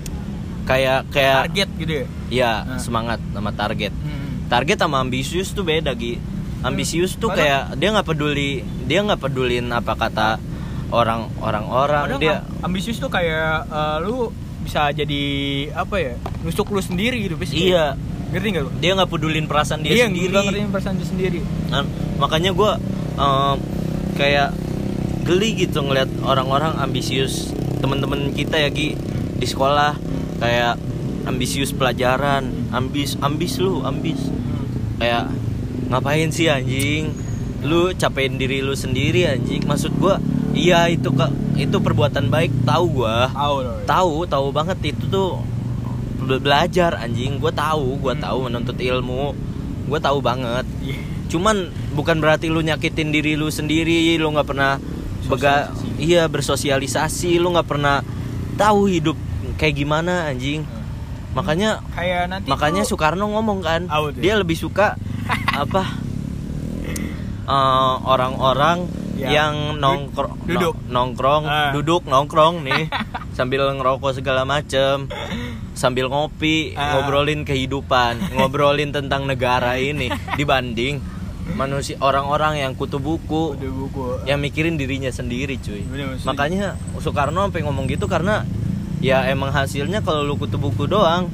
Kayak 0.63 0.99
kayak 1.09 1.35
target 1.43 1.69
gitu 1.75 1.93
ya? 1.93 2.05
Ya 2.29 2.51
Nah. 2.63 2.77
semangat 2.77 3.19
sama 3.27 3.51
target. 3.51 3.91
Hmm. 3.93 4.21
target 4.45 4.77
sama 4.77 5.01
ambisius 5.01 5.49
tuh 5.49 5.61
beda 5.61 5.91
Gi. 5.91 6.21
Ambisius 6.61 7.17
tuh 7.17 7.27
Padahal- 7.27 7.73
kayak 7.73 7.75
dia 7.75 7.89
nggak 7.91 8.05
peduli 8.05 8.51
dia 8.83 8.99
nggak 9.01 9.19
pedulin 9.19 9.65
apa 9.67 9.93
kata 9.93 10.37
orang 10.87 11.27
orang 11.37 11.65
orang 11.65 12.03
Padahal 12.07 12.21
dia 12.21 12.35
am- 12.39 12.69
ambisius 12.69 12.95
tuh 12.95 13.09
kayak 13.09 13.65
eh, 13.65 13.97
lu 13.99 14.29
bisa 14.63 14.89
jadi 14.95 15.23
apa 15.75 15.95
ya 15.99 16.13
nusuk 16.41 16.71
lu 16.71 16.79
sendiri 16.79 17.19
gitu 17.27 17.35
bis 17.35 17.51
iya. 17.51 17.99
ngerti 18.31 18.47
nggak 18.55 18.63
lu? 18.65 18.71
Dia 18.81 18.91
nggak 18.97 19.09
pedulin 19.11 19.45
perasaan 19.45 19.85
dia 19.85 19.93
iya 19.93 20.07
sendiri. 20.09 20.31
nggak 20.33 20.43
ngertiin 20.49 20.71
perasaan 20.73 20.95
dia 20.97 21.07
sendiri. 21.07 21.39
Nah, 21.69 21.83
makanya 22.17 22.51
gue 22.55 22.71
kayak 24.17 24.49
geli 25.23 25.49
gitu 25.55 25.85
ngeliat 25.85 26.09
orang-orang 26.25 26.75
ambisius 26.81 27.53
temen-temen 27.79 28.33
kita 28.33 28.57
ya 28.59 28.69
Gi 28.73 28.95
di 29.37 29.45
sekolah. 29.47 29.95
Kayak 30.41 30.75
ambisius 31.23 31.71
pelajaran 31.71 32.73
ambis 32.75 33.15
ambis 33.23 33.61
lu 33.61 33.85
ambis. 33.85 34.19
Kayak 34.99 35.31
ngapain 35.93 36.33
sih 36.33 36.51
anjing? 36.51 37.13
Lu 37.63 37.95
capein 37.95 38.35
diri 38.35 38.59
lu 38.59 38.75
sendiri 38.75 39.29
anjing. 39.29 39.63
Maksud 39.63 39.95
gua 40.01 40.19
iya 40.53 40.85
itu 40.87 41.09
ke 41.09 41.25
itu 41.55 41.77
perbuatan 41.77 42.29
baik 42.29 42.63
tahu 42.63 43.01
gua. 43.01 43.29
Tahu 43.29 43.55
tahu. 43.83 44.13
Tahu 44.25 44.47
banget 44.49 44.77
itu 44.87 45.03
tuh 45.07 45.41
be- 46.19 46.37
belajar 46.37 46.95
anjing. 46.95 47.37
Gua 47.37 47.49
tahu 47.49 47.97
gua 47.97 48.13
Hmm. 48.13 48.23
tahu 48.23 48.37
menuntut 48.47 48.77
ilmu. 48.77 49.33
Gua 49.85 49.99
tahu 49.99 50.19
banget. 50.19 50.65
Iya. 50.79 51.11
cuman 51.23 51.65
bukan 51.97 52.21
berarti 52.21 52.45
lu 52.45 52.61
nyakitin 52.61 53.09
diri 53.09 53.33
lu 53.33 53.49
sendiri 53.49 53.89
lu 54.15 54.29
nggak 54.29 54.45
pernah 54.45 54.77
bega 55.25 55.73
iya 55.97 56.25
bersosialisasi. 56.25 57.41
Lu 57.41 57.49
nggak 57.49 57.65
pernah 57.65 58.05
tahu 58.53 58.85
hidup 58.85 59.17
kayak 59.57 59.73
gimana 59.75 60.29
anjing. 60.29 60.61
Makanya 61.33 61.81
kayak 61.91 62.29
nanti 62.29 62.45
makanya 62.45 62.85
tuh- 62.85 62.93
Soekarno 62.93 63.25
ngomong 63.27 63.65
kan 63.65 63.89
tuh? 63.89 64.13
dia 64.13 64.37
lebih 64.37 64.53
suka 64.53 64.93
apa? 65.65 65.83
Eh, 67.43 67.95
orang-orang 68.05 68.85
Yang 69.23 69.31
yang 69.31 69.53
du- 69.55 69.79
nongkrong 69.79 70.35
duduk. 70.43 70.75
nongkrong. 70.85 71.43
Ah. 71.43 71.71
duduk 71.71 72.03
nongkrong 72.03 72.55
nih. 72.61 72.83
Sambil 73.37 73.63
ngerokok 73.65 74.11
segala 74.13 74.43
macem. 74.43 75.07
Sambil 75.73 76.05
ngopi 76.05 76.73
Ah. 76.73 76.99
ngobrolin 76.99 77.41
kehidupan 77.41 78.35
ngobrolin 78.35 78.91
tentang 78.91 79.23
negara 79.23 79.75
ini. 79.75 80.11
Dibanding 80.33 80.99
manusia 81.53 81.99
orang-orang 81.99 82.55
yang 82.57 82.71
kutu 82.71 82.97
buku 82.97 83.53
udah 83.53 83.67
buku. 83.69 84.03
yang 84.23 84.39
mikirin 84.39 84.75
dirinya 84.75 85.09
sendiri 85.09 85.55
cuy. 85.57 85.83
Bener, 85.83 86.15
makanya 86.21 86.79
Soekarno 86.97 87.43
sampai 87.43 87.61
ngomong 87.61 87.83
gitu 87.85 88.07
karena 88.07 88.47
ya 88.99 89.27
emang 89.27 89.51
hasilnya 89.51 89.99
kalau 89.99 90.23
lu 90.23 90.35
kutu 90.35 90.55
buku 90.55 90.85
doang. 90.85 91.27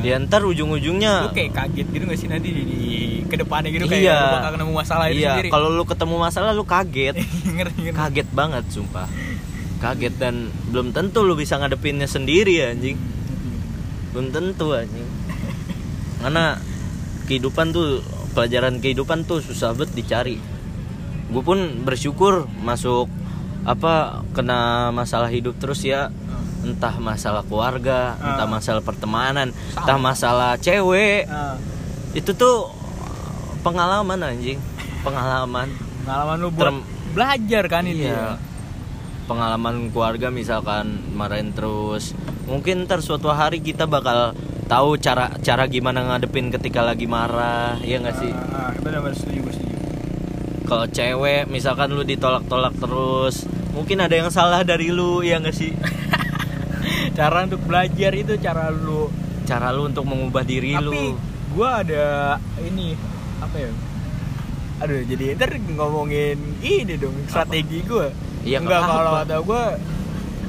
Ya. 0.00 0.16
ya 0.16 0.22
ntar 0.22 0.40
ujung-ujungnya 0.42 1.28
lu 1.28 1.34
kayak 1.34 1.52
kaget 1.52 1.86
gitu 1.90 2.04
gak 2.04 2.16
sih 2.16 2.24
nanti 2.26 2.48
di, 2.50 2.62
di 2.64 2.80
ke 3.30 3.38
depannya 3.38 3.70
gitu 3.70 3.86
Iya. 3.86 3.94
kayak 3.94 4.12
lu 4.12 4.34
bakal 4.34 4.52
nemu 4.56 4.72
masalah 4.74 5.04
itu 5.06 5.18
iya 5.18 5.30
sendiri. 5.32 5.48
kalau 5.48 5.68
lu 5.68 5.84
ketemu 5.84 6.14
masalah 6.16 6.50
lu 6.50 6.64
kaget. 6.64 7.14
Kaget 8.00 8.28
banget 8.30 8.64
sumpah. 8.68 9.06
Kaget 9.78 10.14
dan 10.16 10.34
belum 10.68 10.90
tentu 10.90 11.22
lu 11.22 11.32
bisa 11.32 11.56
ngadepinnya 11.56 12.04
sendiri 12.04 12.60
anjing. 12.66 12.98
Belum 14.10 14.28
tentu 14.28 14.74
anjing. 14.74 15.06
Karena 16.18 16.58
kehidupan 17.24 17.70
tuh 17.70 18.02
pelajaran 18.30 18.78
kehidupan 18.78 19.24
tuh 19.24 19.38
susah 19.38 19.72
banget 19.72 19.94
dicari. 19.96 20.36
Gue 21.26 21.40
pun 21.40 21.58
bersyukur 21.80 22.44
masuk 22.58 23.06
apa 23.62 24.24
kena 24.32 24.90
masalah 24.90 25.28
hidup 25.28 25.56
terus 25.56 25.80
ya. 25.80 26.10
Entah 26.60 26.92
masalah 26.98 27.40
keluarga 27.40 28.12
Ah. 28.12 28.34
entah 28.34 28.44
masalah 28.46 28.82
pertemanan 28.82 29.48
Sama. 29.70 29.80
entah 29.80 29.98
masalah 29.98 30.50
cewek. 30.56 31.24
Nah, 31.24 31.56
itu 32.12 32.34
tuh 32.34 32.68
pengalaman 33.60 34.18
anjing 34.20 34.58
pengalaman 35.00 35.68
pengalaman 36.00 36.36
lu 36.36 36.48
buat 36.50 36.70
Term- 36.70 36.86
belajar 37.10 37.64
kan 37.66 37.84
Iya. 37.84 38.38
Pengalaman 39.24 39.90
keluarga 39.90 40.26
misalkan 40.26 40.90
marahin 41.12 41.50
terus. 41.50 42.18
Mungkin 42.46 42.82
ntar 42.82 42.98
suatu 42.98 43.30
hari 43.30 43.62
kita 43.62 43.86
bakal 43.86 44.34
tahu 44.66 44.98
cara 44.98 45.30
cara 45.38 45.66
gimana 45.66 46.02
ngadepin 46.02 46.50
ketika 46.50 46.82
lagi 46.82 47.06
marah, 47.06 47.78
ya 47.80 47.98
nggak 47.98 48.16
sih? 48.16 48.26
Ah, 48.26 48.70
ah, 48.70 48.70
benar-benar 48.76 49.14
setuju 49.14 49.38
gue 49.40 49.54
setuju 49.54 49.76
Kalau 50.66 50.86
cewek 50.86 51.46
misalkan 51.46 51.90
lu 51.90 52.02
ditolak-tolak 52.02 52.74
terus, 52.74 53.46
mungkin 53.70 53.98
ada 54.00 54.14
yang 54.14 54.30
salah 54.30 54.62
dari 54.62 54.90
lu, 54.90 55.22
ya 55.22 55.38
nggak 55.38 55.54
sih? 55.54 55.74
cara 57.18 57.42
untuk 57.42 57.62
belajar 57.62 58.10
itu 58.12 58.34
cara 58.36 58.70
lu 58.70 59.10
Cara 59.42 59.70
lu 59.70 59.86
untuk 59.86 60.06
mengubah 60.06 60.42
diri 60.42 60.74
tapi 60.74 60.86
lu. 60.86 61.14
gua 61.50 61.82
ada 61.82 62.34
ini 62.60 62.94
apa 63.40 63.56
ya? 63.56 63.70
Aduh 64.80 65.00
jadi 65.04 65.36
ntar 65.36 65.52
ngomongin 65.60 66.38
ini 66.64 66.94
dong 66.96 67.16
strategi 67.28 67.84
gua. 67.84 68.08
Iya, 68.40 68.64
enggak 68.64 68.80
nggak 68.80 68.96
kalau 68.96 69.12
kata 69.20 69.36
gua 69.44 69.64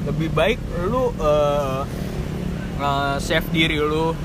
lebih 0.08 0.28
baik 0.32 0.58
lu 0.88 1.12
eh, 1.20 1.80
nge-save 2.80 3.48
diri 3.52 3.76
lu. 3.80 4.16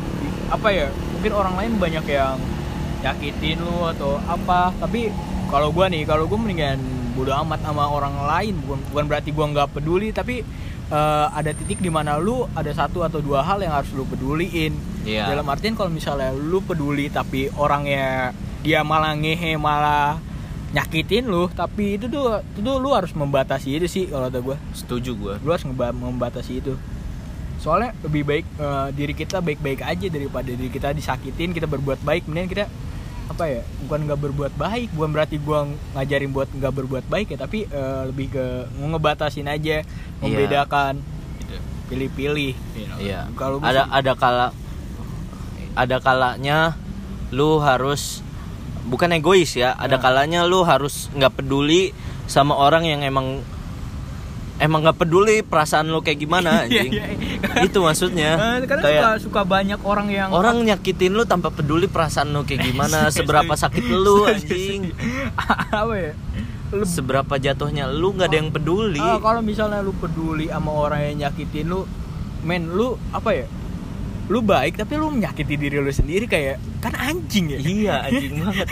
Apa 0.48 0.72
ya? 0.72 0.88
Mungkin 1.18 1.32
orang 1.36 1.56
lain 1.60 1.72
banyak 1.76 2.06
yang 2.08 2.40
nyakitin 3.04 3.60
lu 3.60 3.84
atau 3.92 4.16
apa. 4.24 4.72
Tapi 4.80 5.12
kalau 5.52 5.76
gua 5.76 5.92
nih 5.92 6.08
kalau 6.08 6.24
gua 6.28 6.40
mendingan 6.40 6.80
bodo 7.20 7.36
amat 7.44 7.60
sama 7.68 7.84
orang 7.92 8.16
lain. 8.16 8.56
Bukan 8.64 8.80
bukan 8.96 9.06
berarti 9.12 9.36
gua 9.36 9.52
nggak 9.52 9.76
peduli 9.76 10.16
tapi 10.16 10.40
eh, 10.88 11.28
ada 11.36 11.52
titik 11.52 11.84
di 11.84 11.92
mana 11.92 12.16
lu 12.16 12.48
ada 12.56 12.72
satu 12.72 13.04
atau 13.04 13.20
dua 13.20 13.44
hal 13.44 13.60
yang 13.60 13.76
harus 13.76 13.92
lu 13.92 14.08
peduliin. 14.08 14.96
Iya. 15.08 15.24
dalam 15.32 15.48
artian 15.48 15.72
kalau 15.72 15.88
misalnya 15.88 16.36
lu 16.36 16.60
peduli 16.60 17.08
tapi 17.08 17.48
orangnya 17.56 18.36
dia 18.68 18.84
malah 18.84 19.16
ngehe 19.16 19.56
malah 19.56 20.20
nyakitin 20.68 21.24
lu 21.24 21.48
tapi 21.48 21.96
itu 21.96 22.12
tuh 22.12 22.44
itu 22.44 22.60
tuh 22.60 22.76
lu 22.76 22.92
harus 22.92 23.16
membatasi 23.16 23.80
itu 23.80 23.88
sih 23.88 24.04
kalau 24.06 24.28
kata 24.28 24.44
gue 24.44 24.58
Setuju 24.76 25.12
gua. 25.16 25.34
lu 25.40 25.50
harus 25.50 25.64
membatasi 25.64 26.60
itu 26.60 26.76
soalnya 27.58 27.96
lebih 28.04 28.28
baik 28.28 28.46
eh, 28.60 28.88
diri 28.92 29.14
kita 29.16 29.40
baik-baik 29.40 29.80
aja 29.82 30.08
daripada 30.08 30.52
diri 30.52 30.68
kita 30.68 30.92
disakitin 30.92 31.56
kita 31.56 31.66
berbuat 31.66 32.04
baik 32.04 32.28
mendingan 32.28 32.52
kita 32.52 32.66
apa 33.28 33.44
ya 33.46 33.62
bukan 33.84 34.00
nggak 34.04 34.20
berbuat 34.22 34.54
baik 34.56 34.92
bukan 34.92 35.10
berarti 35.10 35.36
gua 35.38 35.68
ngajarin 35.94 36.32
buat 36.32 36.48
nggak 36.48 36.74
berbuat 36.74 37.06
baik 37.08 37.28
ya 37.32 37.38
tapi 37.40 37.64
eh, 37.64 38.02
lebih 38.06 38.28
ke 38.30 38.46
ngebatasin 38.78 39.48
aja 39.48 39.88
membedakan 40.20 41.00
gitu. 41.42 41.56
pilih-pilih 41.88 42.54
you 42.76 42.86
know. 42.86 43.00
Iya. 43.00 43.32
kalau 43.40 43.64
Ada 43.64 43.84
sih- 43.84 43.92
ada 43.96 44.14
kala 44.14 44.48
ada 45.74 45.98
kalanya 46.00 46.58
lu 47.32 47.60
harus 47.60 48.20
bukan 48.88 49.12
egois 49.14 49.52
ya, 49.52 49.76
ada 49.76 49.96
Nah. 49.96 50.02
kalanya 50.02 50.42
lu 50.44 50.64
harus 50.64 51.12
nggak 51.12 51.36
peduli 51.36 51.92
sama 52.26 52.56
orang 52.56 52.84
yang 52.84 53.02
emang 53.02 53.44
emang 54.58 54.82
nggak 54.82 54.98
peduli 54.98 55.46
perasaan 55.46 55.86
lu 55.86 56.02
kayak 56.02 56.18
gimana 56.18 56.50
Iya, 56.66 56.82
anjing. 56.82 56.92
iya, 56.92 57.06
iya. 57.14 57.62
Itu 57.62 57.80
maksudnya. 57.80 58.32
Eh, 58.58 58.66
karena 58.66 58.82
kayak 58.82 59.04
suka, 59.04 59.12
suka 59.22 59.42
banyak 59.46 59.80
orang 59.84 60.08
yang 60.10 60.30
orang 60.32 60.64
nyakitin 60.64 61.14
lu 61.14 61.24
tanpa 61.24 61.50
peduli 61.50 61.86
perasaan 61.86 62.32
lu 62.32 62.42
kayak 62.42 62.66
gimana, 62.66 63.08
seberapa 63.14 63.54
sakit 63.54 63.86
lu 63.86 64.26
anjing. 64.26 64.96
apa 65.84 65.94
ya 65.94 66.14
Leb- 66.68 66.84
Seberapa 66.84 67.38
jatuhnya 67.38 67.88
lu 67.88 68.12
nggak 68.12 68.28
ada 68.28 68.38
yang 68.38 68.52
peduli. 68.52 69.00
Ah, 69.00 69.16
kalau 69.18 69.40
misalnya 69.40 69.80
lu 69.80 69.94
peduli 69.94 70.48
sama 70.48 70.68
orang 70.74 71.00
yang 71.06 71.16
nyakitin 71.24 71.64
lu, 71.66 71.88
men 72.42 72.68
lu 72.68 73.00
apa 73.10 73.32
ya? 73.32 73.46
Lu 74.28 74.44
baik 74.44 74.76
tapi 74.76 75.00
lu 75.00 75.08
menyakiti 75.08 75.56
diri 75.56 75.80
lu 75.80 75.88
sendiri 75.88 76.28
kayak 76.28 76.60
kan 76.84 76.92
anjing 77.00 77.56
ya. 77.56 77.60
Iya 77.60 77.96
anjing 78.12 78.34
banget. 78.44 78.68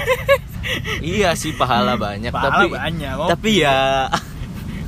iya 1.15 1.29
sih 1.37 1.53
pahala 1.55 1.95
banyak 1.95 2.33
Pahala 2.33 2.65
tapi 2.65 2.67
banyak, 2.73 3.13
tapi 3.29 3.51
ya 3.63 4.09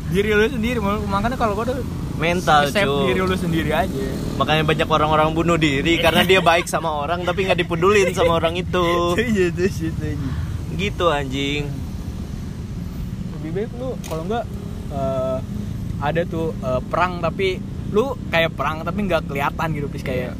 Diri 0.07 0.31
lu 0.31 0.47
sendiri 0.47 0.79
makanya 0.81 1.35
kalau 1.35 1.53
gua 1.55 1.67
tuh 1.67 1.83
mental 2.17 2.67
cuy. 2.73 3.13
diri 3.13 3.21
lu 3.21 3.37
sendiri 3.37 3.71
aja. 3.71 4.05
Makanya 4.39 4.63
banyak 4.65 4.87
orang-orang 4.89 5.29
bunuh 5.35 5.57
diri 5.59 5.99
karena 6.01 6.25
dia 6.25 6.39
baik 6.41 6.65
sama 6.65 6.89
orang 6.91 7.23
tapi 7.23 7.45
nggak 7.45 7.59
dipedulin 7.63 8.11
sama 8.11 8.39
orang 8.39 8.57
itu. 8.57 9.15
Iya. 9.19 9.51
Gitu 10.75 11.05
anjing. 11.11 11.67
Lebih 13.39 13.51
baik 13.53 13.71
lu 13.77 13.89
kalau 14.07 14.23
enggak 14.25 14.45
eh, 14.91 15.37
ada 16.01 16.21
tuh 16.25 16.53
eh, 16.57 16.81
perang 16.87 17.19
tapi 17.21 17.59
lu 17.91 18.15
kayak 18.27 18.51
perang 18.55 18.83
tapi 18.83 18.99
nggak 19.07 19.31
kelihatan 19.31 19.67
gitu 19.71 19.87
please 19.87 20.03
kayak 20.03 20.35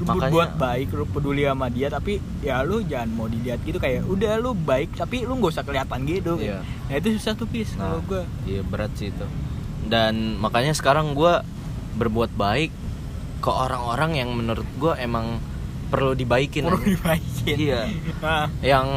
lu 0.00 0.08
Makanya- 0.08 0.32
buat 0.32 0.50
baik 0.56 0.88
lu 0.90 1.04
peduli 1.04 1.44
sama 1.44 1.68
dia 1.68 1.86
tapi 1.86 2.12
ya 2.40 2.64
lu 2.64 2.80
jangan 2.82 3.12
mau 3.12 3.26
dilihat 3.26 3.60
gitu 3.60 3.76
kayak 3.76 4.00
udah 4.02 4.32
lu 4.36 4.52
baik 4.54 4.96
tapi 4.96 5.22
lu 5.22 5.36
nggak 5.36 5.52
usah 5.52 5.60
kelihatan 5.60 6.00
gitu 6.02 6.34
Iya. 6.34 6.64
nah 6.88 6.94
itu 6.96 7.08
susah 7.14 7.32
tuh 7.34 7.44
pis 7.44 7.76
Nah, 7.76 7.84
kalau 7.86 8.00
gua 8.02 8.22
Iya 8.42 8.60
berat 8.62 8.92
sih 8.94 9.08
itu. 9.08 9.26
Dan 9.82 10.36
makanya 10.36 10.72
sekarang 10.72 11.12
gua 11.12 11.44
berbuat 11.92 12.32
baik 12.32 12.72
ke 13.38 13.50
orang-orang 13.50 14.16
yang 14.16 14.30
menurut 14.30 14.64
gua 14.74 14.96
emang 14.96 15.36
perlu 15.86 16.14
dibaikin. 16.14 16.64
perlu 16.64 16.80
dibaikin 16.80 17.56
Iya. 17.60 17.80
nah, 18.20 18.48
Yang 18.72 18.88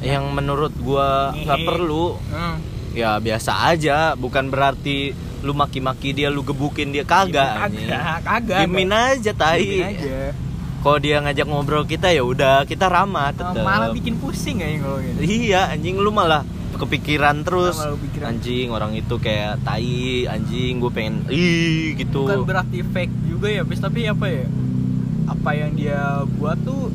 yang 0.00 0.24
menurut 0.28 0.72
gua 0.76 1.30
nggak 1.30 1.60
perlu 1.62 2.16
hmm. 2.18 2.56
ya 2.92 3.16
biasa 3.16 3.68
aja 3.68 4.12
bukan 4.14 4.48
berarti 4.48 5.12
lu 5.42 5.52
maki-maki 5.52 6.10
dia 6.12 6.28
lu 6.28 6.40
gebukin 6.40 6.88
dia 6.88 7.02
kagak 7.02 7.66
anjing. 7.66 7.86
kagak 7.86 8.18
kagak 8.22 8.58
Diemin 8.62 8.90
aja 8.90 9.32
tai 9.32 9.82
aja 9.84 10.30
kalau 10.78 10.98
dia 10.98 11.18
ngajak 11.18 11.44
ngobrol 11.44 11.84
kita 11.84 12.08
ya 12.08 12.22
udah 12.22 12.62
kita 12.64 12.86
ramah 12.86 13.30
Nah, 13.30 13.50
tetep. 13.50 13.62
malah 13.62 13.90
bikin 13.90 14.14
pusing 14.16 14.58
kalau 14.58 14.98
gitu 14.98 15.18
iya 15.20 15.68
anjing 15.68 15.94
lu 15.96 16.10
malah 16.10 16.42
kepikiran 16.72 17.42
terus 17.42 17.74
Malah 17.76 17.90
lu 17.90 17.98
pikiran. 18.00 18.26
anjing 18.32 18.66
orang 18.68 18.92
itu 18.92 19.14
kayak 19.16 19.60
tai 19.60 19.94
anjing 20.26 20.78
gue 20.78 20.90
pengen 20.90 21.14
ih 21.28 21.94
gitu 21.94 22.22
bukan 22.22 22.42
berarti 22.42 22.80
fake 22.80 23.14
juga 23.28 23.46
ya 23.48 23.62
bis 23.62 23.78
tapi 23.78 24.06
apa 24.06 24.26
ya 24.26 24.46
apa 25.24 25.50
yang 25.52 25.70
dia 25.72 26.00
buat 26.32 26.58
tuh 26.60 26.90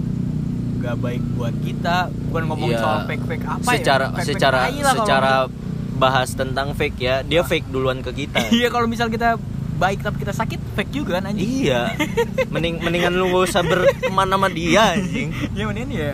gak 0.78 0.98
baik 0.98 1.24
buat 1.34 1.56
kita 1.58 1.96
bukan 2.28 2.44
ngomongin 2.46 2.76
Iya. 2.76 2.82
soal 2.82 3.00
fake 3.06 3.26
fake 3.26 3.46
apa 3.46 3.70
secara 3.70 4.06
ya 4.10 4.24
secara 4.24 4.58
tai 4.62 4.72
lah 4.72 4.84
kalau 4.86 4.92
secara 5.00 5.32
gitu. 5.44 5.67
Bahas 5.98 6.32
tentang 6.38 6.78
fake 6.78 6.98
ya 7.02 7.16
dia 7.26 7.42
fake 7.42 7.68
duluan 7.74 8.06
ke 8.06 8.14
kita. 8.26 8.40
Iya 8.58 8.70
kalau 8.70 8.86
misal 8.86 9.10
kita 9.10 9.36
baik 9.78 10.02
tapi 10.02 10.22
kita 10.22 10.34
sakit 10.34 10.78
fake 10.78 10.94
juga 10.94 11.20
kan 11.20 11.34
anjing? 11.34 11.68
Iya. 11.68 11.98
Mending 12.54 12.82
mendingan 12.82 13.14
lu 13.18 13.34
gak 13.34 13.50
usah 13.50 13.62
berteman 13.66 14.30
sama 14.30 14.48
dia 14.54 14.96
anjing. 14.96 15.30
Ya 15.58 15.64
mendingan 15.66 15.92
ya. 15.92 16.14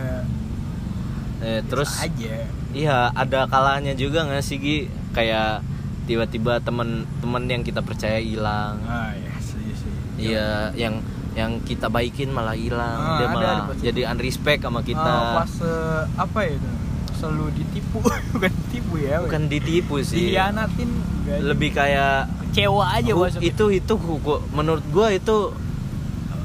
Eh, 1.43 1.59
terus 1.67 1.91
aja. 1.99 2.47
iya 2.71 3.11
ada 3.11 3.45
kalanya 3.51 3.91
juga 3.93 4.23
nggak 4.23 4.43
sih 4.47 4.57
Gi? 4.57 4.79
Kayak 5.11 5.59
tiba-tiba 6.07 6.63
temen-temen 6.63 7.43
yang 7.51 7.63
kita 7.67 7.83
percaya 7.83 8.17
hilang. 8.17 8.79
Ah 8.87 9.11
ya 9.11 9.31
setuju 9.43 9.73
sih. 9.75 9.93
Iya 10.31 10.71
yang 10.79 11.03
yang 11.33 11.59
kita 11.65 11.91
baikin 11.91 12.31
malah 12.31 12.55
hilang. 12.55 12.97
Ah, 12.97 13.17
dia 13.19 13.27
ada, 13.27 13.35
malah 13.35 13.55
ada, 13.67 13.73
jadi 13.75 14.01
unrespect 14.07 14.63
sama 14.63 14.85
kita. 14.85 15.03
Ah, 15.03 15.43
pas 15.43 15.51
eh, 15.59 16.01
apa 16.15 16.39
ya 16.47 16.55
itu 16.55 16.82
selalu 17.23 17.45
ditipu 17.53 17.97
bukan 18.33 18.51
ditipu 18.53 18.93
ya 18.99 19.15
bukan 19.19 19.43
ditipu 19.47 19.95
sih 20.01 20.29
dihianatin 20.29 20.89
aja. 21.23 21.33
lebih 21.41 21.69
kayak 21.71 22.27
kecewa 22.45 22.83
aja 22.91 23.11
hu- 23.11 23.23
masuk 23.23 23.41
itu 23.41 23.65
itu 23.73 23.93
hu- 23.95 24.43
menurut 24.51 24.83
gua 24.89 25.07
itu 25.09 25.55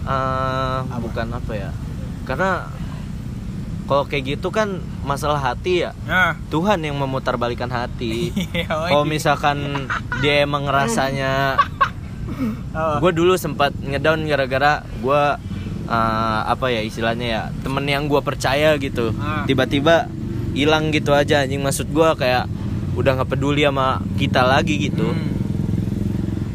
eh, 0.05 0.79
Apa? 0.81 0.97
bukan 0.99 1.27
apa 1.33 1.53
ya 1.53 1.71
karena 2.25 2.71
kalau 3.85 4.05
kayak 4.05 4.37
gitu 4.37 4.49
kan 4.49 4.69
masalah 5.01 5.41
hati 5.43 5.83
ya 5.83 5.97
nah 6.05 6.37
Tuhan 6.47 6.79
yang 6.79 6.95
memutarbalikan 6.95 7.69
hati 7.69 8.31
iya, 8.53 8.69
kalau 8.69 9.03
iya. 9.03 9.11
misalkan 9.11 9.59
dia 10.21 10.43
emang 10.43 10.65
ngerasanya 10.65 11.33
Oh. 12.71 13.01
gue 13.01 13.11
dulu 13.15 13.35
sempat 13.35 13.73
ngedown 13.75 14.21
gara-gara 14.23 14.85
gue 14.95 15.23
uh, 15.89 16.41
apa 16.45 16.69
ya 16.69 16.85
istilahnya 16.85 17.27
ya 17.27 17.43
temen 17.59 17.81
yang 17.83 18.05
gue 18.05 18.21
percaya 18.21 18.77
gitu 18.77 19.17
Ah. 19.17 19.49
Hilang 20.53 20.91
gitu 20.91 21.13
aja 21.13 21.43
anjing. 21.43 21.61
Maksud 21.61 21.89
gue 21.89 22.09
kayak 22.17 22.47
udah 22.95 23.11
nggak 23.15 23.31
peduli 23.31 23.63
sama 23.63 24.03
kita 24.17 24.43
lagi 24.43 24.91
gitu. 24.91 25.07
Hmm. 25.07 25.37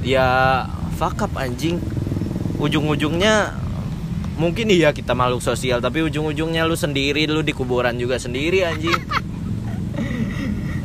ya 0.04 0.28
fuck 0.96 1.20
up 1.24 1.34
anjing. 1.40 1.80
Ujung-ujungnya 2.60 3.56
mungkin 4.36 4.68
iya 4.68 4.92
kita 4.92 5.14
makhluk 5.14 5.40
sosial 5.40 5.78
tapi 5.78 6.02
ujung-ujungnya 6.02 6.66
lu 6.66 6.74
sendiri 6.74 7.30
lu 7.30 7.40
di 7.40 7.56
kuburan 7.56 7.96
juga 7.96 8.20
sendiri 8.20 8.64
anjing. 8.64 8.94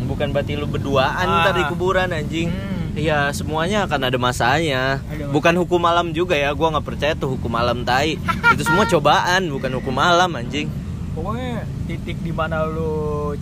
Bukan 0.09 0.33
berarti 0.33 0.57
lu 0.57 0.67
berduaan 0.67 1.27
Ah. 1.27 1.43
ntar 1.45 1.55
di 1.59 1.65
kuburan 1.67 2.11
anjing. 2.11 2.49
Hmm. 2.49 2.99
Iya 2.99 3.31
semuanya 3.31 3.87
akan 3.87 4.11
ada 4.11 4.19
masanya. 4.19 4.99
Bukan 5.31 5.55
hukum 5.55 5.79
alam 5.87 6.11
juga 6.11 6.35
ya 6.35 6.51
Gua 6.51 6.75
nggak 6.75 6.87
percaya 6.87 7.13
tuh 7.15 7.39
hukum 7.39 7.55
alam 7.55 7.83
tai. 7.83 8.19
Itu 8.55 8.63
semua 8.67 8.87
cobaan 8.87 9.51
bukan 9.51 9.71
hukum 9.79 9.95
alam 9.99 10.31
anjing 10.35 10.71
pokoknya 11.19 11.53
titik 11.85 12.19
di 12.23 12.31
mana 12.31 12.63
lu 12.63 12.95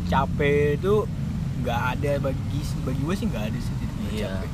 capek 0.09 0.81
itu 0.81 1.05
nggak 1.61 1.81
ada 1.93 2.13
bagi 2.23 2.59
bagi 2.81 3.03
gue 3.03 3.15
sih 3.15 3.27
nggak 3.27 3.45
ada 3.45 3.59
sih 3.59 3.75
titik 3.77 3.95
Iya. 4.17 4.33
capek. 4.33 4.51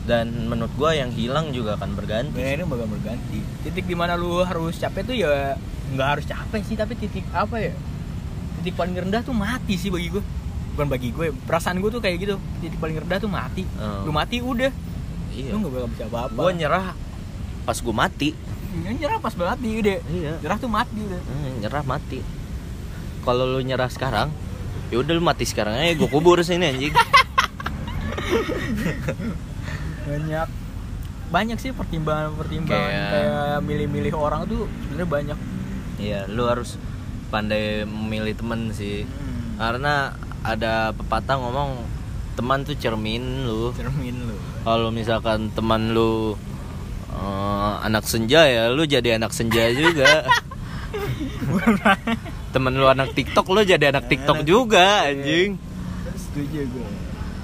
Dan 0.00 0.26
menurut 0.48 0.72
gua 0.74 0.90
yang 0.90 1.12
hilang 1.12 1.52
juga 1.52 1.76
akan 1.76 1.92
berganti 1.94 2.34
Bener 2.34 2.58
ini 2.58 2.66
bakal 2.66 2.88
berganti. 2.88 3.38
Titik 3.62 3.84
di 3.84 3.94
mana 3.94 4.16
lu 4.16 4.40
harus 4.40 4.74
capek 4.74 5.02
tuh 5.04 5.14
ya 5.14 5.54
nggak 5.92 6.08
harus 6.08 6.24
capek 6.26 6.60
sih 6.64 6.74
tapi 6.74 6.96
titik 6.96 7.22
apa 7.30 7.60
ya? 7.60 7.72
Titik 8.58 8.74
paling 8.74 8.96
rendah 8.96 9.22
tuh 9.22 9.36
mati 9.36 9.76
sih 9.76 9.92
bagi 9.92 10.10
gue 10.10 10.24
bukan 10.74 10.86
bagi 10.86 11.12
gue 11.12 11.30
perasaan 11.44 11.78
gue 11.78 11.90
tuh 11.92 12.02
kayak 12.02 12.16
gitu. 12.18 12.34
Titik 12.58 12.80
paling 12.80 12.98
rendah 12.98 13.20
tuh 13.20 13.30
mati. 13.30 13.62
Oh. 13.78 14.08
lu 14.08 14.10
mati 14.10 14.40
udah. 14.40 14.72
Iya. 15.30 15.54
Lu 15.54 15.62
nggak 15.62 15.72
bakal 15.76 15.88
bisa 15.92 16.04
apa-apa. 16.08 16.40
Gua 16.40 16.50
nyerah 16.50 16.86
pas 17.62 17.78
gua 17.78 17.94
mati. 17.94 18.34
Ya, 18.80 18.90
nyerah 18.90 19.18
pas 19.20 19.34
mati 19.36 19.68
udah. 19.76 19.98
Iya. 20.08 20.32
Nyerah 20.40 20.58
tuh 20.58 20.70
mati 20.72 20.98
udah. 20.98 21.20
Eh, 21.20 21.52
Nyerah 21.60 21.84
mati 21.84 22.18
Kalau 23.20 23.44
lu 23.46 23.60
nyerah 23.60 23.86
sekarang 23.86 24.28
ya 24.88 24.98
udah 24.98 25.12
lu 25.12 25.20
mati 25.20 25.44
sekarang 25.44 25.76
aja 25.76 25.94
gua 25.94 26.08
kubur 26.08 26.40
sini 26.40 26.66
anjing. 26.66 26.94
Banyak. 30.02 30.48
Banyak 31.30 31.56
sih 31.56 31.70
pertimbangan-pertimbangan 31.70 32.74
Kayak- 32.90 33.10
kayak 33.12 33.58
milih-milih 33.62 34.14
orang 34.14 34.44
tuh 34.44 34.66
sebenarnya 34.82 35.08
banyak. 35.08 35.38
Iya 35.96 36.20
lu 36.26 36.42
harus 36.44 36.74
pandai 37.28 37.84
memilih 37.84 38.34
temen 38.34 38.72
sih. 38.72 39.06
Karena 39.54 40.10
ada 40.40 40.90
pepatah 40.90 41.36
ngomong 41.36 41.86
teman 42.34 42.64
tuh 42.64 42.74
cermin 42.74 43.46
lu. 43.46 43.70
Cermin 43.72 44.16
lu. 44.16 44.34
Kalau 44.64 44.90
misalkan 44.90 45.52
teman 45.52 45.92
lu 45.92 46.34
eh, 47.10 47.74
anak 47.80 48.02
senja 48.02 48.42
ya 48.42 48.70
lu 48.70 48.82
jadi 48.82 49.14
anak 49.14 49.30
senja 49.30 49.70
juga 49.70 50.24
temen 52.50 52.74
lu 52.74 52.86
anak 52.86 53.14
tiktok 53.14 53.46
lu 53.50 53.62
jadi 53.62 53.94
anak 53.94 54.10
tiktok 54.10 54.42
juga 54.42 55.06
iya. 55.06 55.14
anjing. 55.14 55.50
Setuju 56.18 56.60
gue 56.66 56.88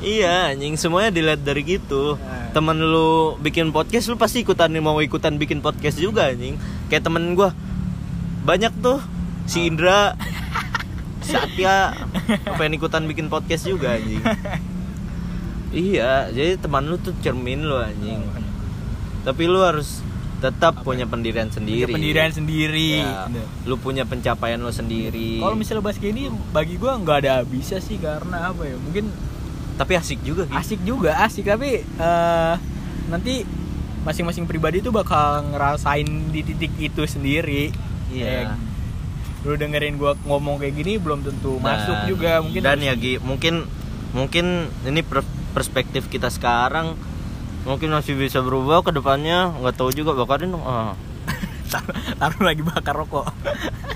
iya 0.05 0.53
anjing 0.53 0.77
semuanya 0.77 1.11
dilihat 1.13 1.41
dari 1.41 1.63
gitu. 1.65 2.17
Nah. 2.21 2.53
temen 2.53 2.77
lu 2.81 3.37
bikin 3.41 3.69
podcast 3.73 4.09
lu 4.09 4.17
pasti 4.17 4.45
ikutan 4.45 4.73
mau 4.81 4.97
ikutan 5.01 5.37
bikin 5.37 5.65
podcast 5.65 5.97
juga 6.01 6.33
anjing. 6.33 6.61
Kayak 6.89 7.09
temen 7.09 7.37
gua 7.37 7.53
banyak 8.45 8.73
tuh 8.81 9.01
si 9.49 9.67
Indra 9.67 10.15
Satya 11.27 11.97
pengen 12.57 12.79
ikutan 12.79 13.05
bikin 13.09 13.33
podcast 13.33 13.65
juga 13.65 13.97
anjing. 13.97 14.23
Iya 15.77 16.33
jadi 16.33 16.57
teman 16.57 16.89
lu 16.89 16.97
tuh 16.97 17.13
cermin 17.21 17.67
lu 17.67 17.77
anjing. 17.77 18.23
Tapi 19.27 19.45
lu 19.45 19.61
harus 19.61 20.01
tetap 20.47 20.87
punya 20.87 21.03
ya? 21.03 21.11
pendirian 21.11 21.49
punya 21.51 21.57
sendiri. 21.59 21.91
pendirian 21.91 22.31
sendiri. 22.31 22.91
Ya, 23.03 23.27
lu 23.67 23.75
punya 23.77 24.07
pencapaian 24.07 24.63
lo 24.63 24.71
sendiri. 24.71 25.43
Kalau 25.43 25.59
misalnya 25.59 25.83
bahas 25.83 25.99
kayak 25.99 26.13
ini 26.15 26.23
bagi 26.55 26.79
gua 26.79 26.95
nggak 26.97 27.17
ada 27.27 27.35
bisa 27.43 27.83
sih 27.83 27.99
karena 27.99 28.55
apa 28.55 28.63
ya 28.63 28.79
mungkin 28.79 29.11
tapi 29.77 29.93
asik 29.93 30.23
juga 30.23 30.47
gitu. 30.47 30.57
asik 30.57 30.81
juga 30.87 31.11
asik. 31.27 31.45
Tapi 31.51 31.83
eh, 31.83 32.55
nanti 33.11 33.43
masing-masing 34.07 34.47
pribadi 34.47 34.79
tuh 34.79 34.95
bakal 34.95 35.43
ngerasain 35.51 36.07
di 36.31 36.41
titik 36.47 36.73
itu 36.79 37.03
sendiri. 37.05 37.75
Iya. 38.15 38.25
Kayak 38.25 38.55
lu 39.47 39.55
dengerin 39.55 39.95
gua 39.99 40.15
ngomong 40.27 40.59
kayak 40.59 40.75
gini 40.75 40.99
belum 40.99 41.27
tentu 41.27 41.59
Dan- 41.59 41.67
masuk 41.67 41.97
juga. 42.07 42.39
Mungkin 42.43 42.61
dan 42.63 42.79
ya 42.83 42.95
Gi, 42.95 43.19
mungkin 43.23 43.67
mungkin 44.15 44.71
ini 44.87 45.03
per- 45.03 45.27
perspektif 45.53 46.07
kita 46.09 46.31
sekarang 46.33 46.95
mungkin 47.67 47.91
masih 47.91 48.15
bisa 48.15 48.39
berubah 48.41 48.81
ke 48.81 48.95
depannya 48.95 49.51
nggak 49.53 49.75
tahu 49.75 49.91
juga 49.91 50.15
bakarin 50.15 50.55
dong 50.55 50.63
ah. 50.63 50.95
taruh, 52.23 52.47
lagi 52.47 52.63
bakar 52.63 52.95
rokok 52.95 53.27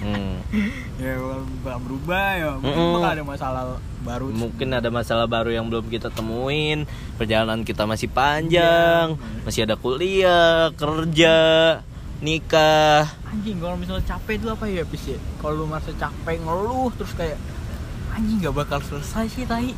Hmm. 0.00 0.40
ya 1.02 1.12
bakal 1.60 1.80
berubah 1.84 2.26
ya 2.32 2.50
mungkin 2.56 2.72
Mm-mm. 2.72 2.94
bakal 2.96 3.10
ada 3.12 3.24
masalah 3.26 3.62
baru 4.00 4.24
mungkin 4.32 4.68
ada 4.72 4.88
masalah 4.88 5.28
baru 5.28 5.52
yang 5.52 5.68
belum 5.68 5.92
kita 5.92 6.08
temuin 6.08 6.88
perjalanan 7.14 7.62
kita 7.62 7.84
masih 7.84 8.08
panjang 8.08 9.12
Iya. 9.14 9.44
masih 9.44 9.60
ada 9.68 9.76
kuliah 9.76 10.72
kerja 10.72 11.36
nikah 12.24 13.12
anjing 13.28 13.60
kalau 13.60 13.76
misalnya 13.76 14.04
capek 14.08 14.40
itu 14.40 14.48
apa 14.48 14.64
ya 14.66 14.82
bis 14.84 15.04
ya 15.04 15.20
kalau 15.36 15.52
lu 15.52 15.64
merasa 15.68 15.92
capek 15.92 16.36
ngeluh 16.40 16.88
terus 16.96 17.12
kayak 17.12 17.36
anjing 18.10 18.40
nggak 18.40 18.56
bakal 18.56 18.80
selesai 18.80 19.28
sih 19.28 19.44
tai 19.44 19.76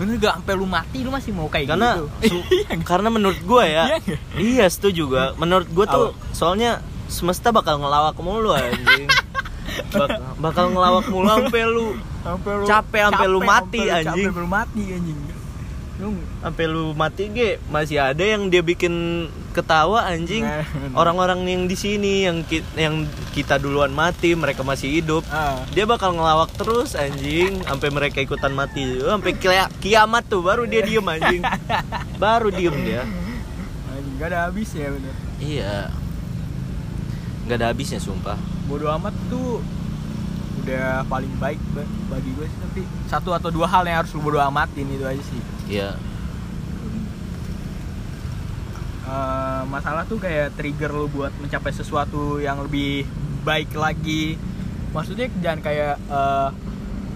bener 0.00 0.16
gak 0.16 0.34
sampai 0.34 0.54
lu 0.54 0.64
mati 0.64 0.98
lu 1.00 1.12
masih 1.12 1.30
mau 1.30 1.44
kayak 1.46 1.66
karena 1.70 2.00
gitu. 2.18 2.40
Iya 2.56 2.72
karena 2.80 3.08
menurut 3.08 3.36
gue 3.38 3.62
Iya 3.62 3.84
ya 3.84 3.84
nggak? 4.00 4.20
iya 4.40 4.64
setuju 4.66 5.02
gue 5.06 5.24
menurut 5.42 5.68
gue 5.68 5.84
tuh 5.86 6.16
soalnya 6.32 6.80
semesta 7.06 7.50
bakal 7.50 7.76
ngelawak 7.76 8.16
mulu 8.16 8.50
anjing. 8.50 9.04
Bak- 9.92 10.40
bakal 10.40 10.70
ngelawak 10.70 11.04
mulu 11.06 11.28
sampai 11.28 11.62
lu 11.64 11.86
sampai 12.20 12.52
lu 12.54 12.64
Capek 12.64 13.00
sampai 13.04 13.26
lu 13.26 13.40
mati, 13.40 13.80
anjing. 13.86 14.24
sampai 14.26 14.40
lu 14.40 14.48
mati 14.48 14.82
anjing 14.88 15.18
sampai 16.40 16.64
lu 16.64 16.92
mati 16.92 17.28
ge 17.28 17.50
masih 17.66 18.00
ada 18.00 18.20
yang 18.20 18.48
dia 18.48 18.60
bikin 18.60 19.26
ketawa 19.50 20.06
anjing. 20.06 20.40
Nah, 20.40 20.62
orang-orang 20.94 21.42
yang 21.44 21.62
di 21.64 21.74
sini 21.74 22.22
yang 22.22 22.42
ki- 22.42 22.64
yang 22.74 23.04
kita 23.30 23.56
duluan 23.56 23.90
mati 23.90 24.32
mereka 24.32 24.62
masih 24.62 24.88
hidup. 24.88 25.26
Ah. 25.28 25.60
Dia 25.70 25.84
bakal 25.84 26.14
ngelawak 26.14 26.54
terus 26.54 26.94
anjing. 26.94 27.60
Sampai 27.62 27.90
mereka 27.90 28.18
ikutan 28.18 28.50
mati. 28.50 28.98
Sampai 28.98 29.34
kia- 29.34 29.72
kiamat 29.78 30.24
tuh 30.24 30.40
baru 30.40 30.64
dia 30.64 30.80
diem 30.80 31.02
anjing. 31.04 31.42
Baru 32.16 32.48
diem 32.48 32.76
dia. 32.80 33.02
Anjing 33.90 34.14
gak 34.16 34.28
ada 34.30 34.38
habis 34.46 34.70
ya 34.70 34.88
bener. 34.88 35.14
Iya. 35.38 35.76
Nggak 37.44 37.56
ada 37.58 37.66
habisnya 37.68 37.98
sumpah. 37.98 38.38
Bodo 38.64 38.86
amat 38.92 39.10
tuh 39.26 39.58
udah 40.60 40.84
paling 41.04 41.32
baik 41.36 41.58
ba- 41.70 41.86
bagi 42.08 42.30
gue 42.30 42.44
sih 42.44 42.58
tapi 42.60 42.80
satu 43.06 43.30
atau 43.30 43.48
dua 43.48 43.66
hal 43.66 43.82
yang 43.82 43.98
harus 43.98 44.10
lu 44.10 44.20
bodo 44.20 44.38
amatin 44.38 44.86
itu 44.86 45.02
aja 45.02 45.22
sih. 45.22 45.40
Iya. 45.68 45.90
Eh, 49.02 49.62
masalah 49.66 50.04
tuh 50.04 50.16
kayak 50.16 50.54
trigger 50.54 50.92
lu 50.92 51.08
buat 51.08 51.32
mencapai 51.36 51.72
sesuatu 51.72 52.38
yang 52.38 52.60
lebih 52.60 53.08
baik 53.42 53.74
lagi. 53.74 54.38
Maksudnya 54.90 55.26
jangan 55.36 55.60
kayak 55.60 55.94
eh, 55.98 56.48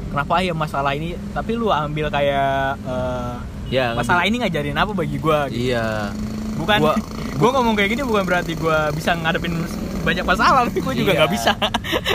kenapa 0.09 0.35
ya 0.41 0.53
masalah 0.53 0.93
ini 0.93 1.15
tapi 1.31 1.55
lu 1.55 1.69
ambil 1.69 2.09
kayak 2.09 2.81
eh, 2.81 3.35
ya 3.71 3.93
masalah 3.93 4.23
ngambil- 4.23 4.31
ini 4.33 4.37
ngajarin 4.43 4.77
apa 4.77 4.93
bagi 4.93 5.17
gua 5.19 5.47
gitu. 5.47 5.71
iya. 5.71 6.11
Bukan 6.55 6.79
Gua- 6.81 6.99
gua, 7.39 7.51
ngomong 7.53 7.75
kayak 7.75 7.91
gini 7.91 8.03
bukan 8.03 8.23
berarti 8.25 8.53
gua 8.55 8.91
bisa 8.91 9.11
ngadepin 9.13 9.55
banyak 10.03 10.23
masalah 10.23 10.65
tapi 10.65 10.81
gua 10.85 10.95
juga 10.95 11.11
Iya. 11.11 11.19
nggak 11.21 11.33
bisa. 11.33 11.53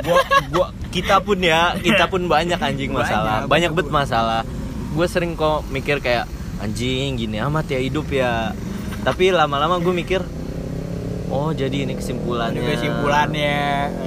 Gua 0.02 0.20
gua 0.50 0.68
kita 0.90 1.20
pun 1.20 1.38
ya 1.38 1.78
kita 1.78 2.06
pun 2.06 2.26
banyak 2.26 2.58
anjing 2.58 2.90
masalah. 2.90 3.46
Banyak, 3.46 3.72
banyak, 3.72 3.72
bet 3.76 3.90
masalah. 3.90 4.42
Gue 4.90 5.06
sering 5.06 5.34
kok 5.34 5.66
mikir 5.68 5.98
kayak 6.00 6.26
anjing 6.60 7.16
gini 7.16 7.38
amat 7.40 7.70
ya 7.70 7.80
hidup 7.80 8.10
ya. 8.10 8.52
Tapi 9.00 9.30
lama-lama 9.30 9.78
gue 9.78 9.94
mikir 9.96 10.22
oh 11.30 11.50
jadi 11.52 11.86
ini 11.86 11.94
kesimpulannya. 11.94 12.58
Ada 12.58 12.74
kesimpulannya. 12.76 13.62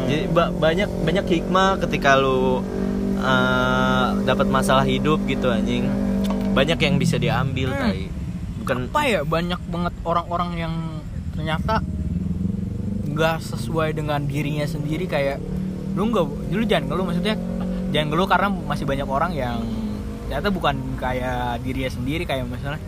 Jadi 0.05 0.25
ba- 0.29 0.51
banyak 0.51 0.91
banyak 1.03 1.27
hikmah 1.29 1.79
ketika 1.81 2.15
lu 2.15 2.61
eh, 3.17 4.07
dapat 4.23 4.47
masalah 4.47 4.83
hidup 4.83 5.23
gitu 5.25 5.49
anjing. 5.49 5.87
Banyak 6.53 6.77
yang 6.77 6.99
bisa 6.99 7.17
diambil 7.17 7.71
Hmm. 7.71 7.81
tai. 7.81 8.03
Bukan 8.59 8.77
apa 8.91 9.03
ya 9.05 9.21
banyak 9.23 9.61
banget 9.67 9.95
orang-orang 10.03 10.51
yang 10.57 10.75
ternyata 11.33 11.83
nggak 13.05 13.39
sesuai 13.41 13.93
dengan 13.93 14.23
dirinya 14.23 14.65
sendiri 14.65 15.05
kayak 15.05 15.39
lu 15.93 16.09
nggak 16.09 16.25
lu 16.53 16.65
jangan 16.65 16.85
ngeluh 16.89 17.05
maksudnya 17.09 17.35
jangan 17.93 18.07
ngeluh 18.09 18.29
karena 18.29 18.49
masih 18.49 18.85
banyak 18.89 19.09
orang 19.09 19.33
yang 19.37 19.59
ternyata 20.27 20.49
bukan 20.49 20.77
kayak 20.97 21.61
dirinya 21.61 21.91
sendiri 21.93 22.25
kayak 22.25 22.49
misalnya 22.49 22.81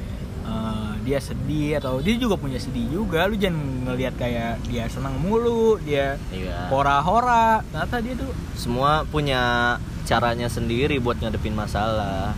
eh, 0.48 0.90
dia 1.04 1.18
sedih 1.20 1.76
atau 1.76 2.00
dia 2.00 2.16
juga 2.16 2.40
punya 2.40 2.56
sedih 2.56 2.88
juga 2.88 3.28
lu 3.28 3.36
jangan 3.36 3.60
ngelihat 3.92 4.16
kayak 4.16 4.64
dia 4.64 4.88
senang 4.88 5.20
mulu 5.20 5.76
dia 5.84 6.16
iya. 6.32 6.72
hora-hora 6.72 7.60
ternyata 7.68 7.96
dia 8.00 8.14
tuh 8.16 8.32
semua 8.56 9.04
punya 9.04 9.76
caranya 10.04 10.48
sendiri 10.52 11.00
buat 11.00 11.16
ngadepin 11.16 11.56
masalah. 11.56 12.36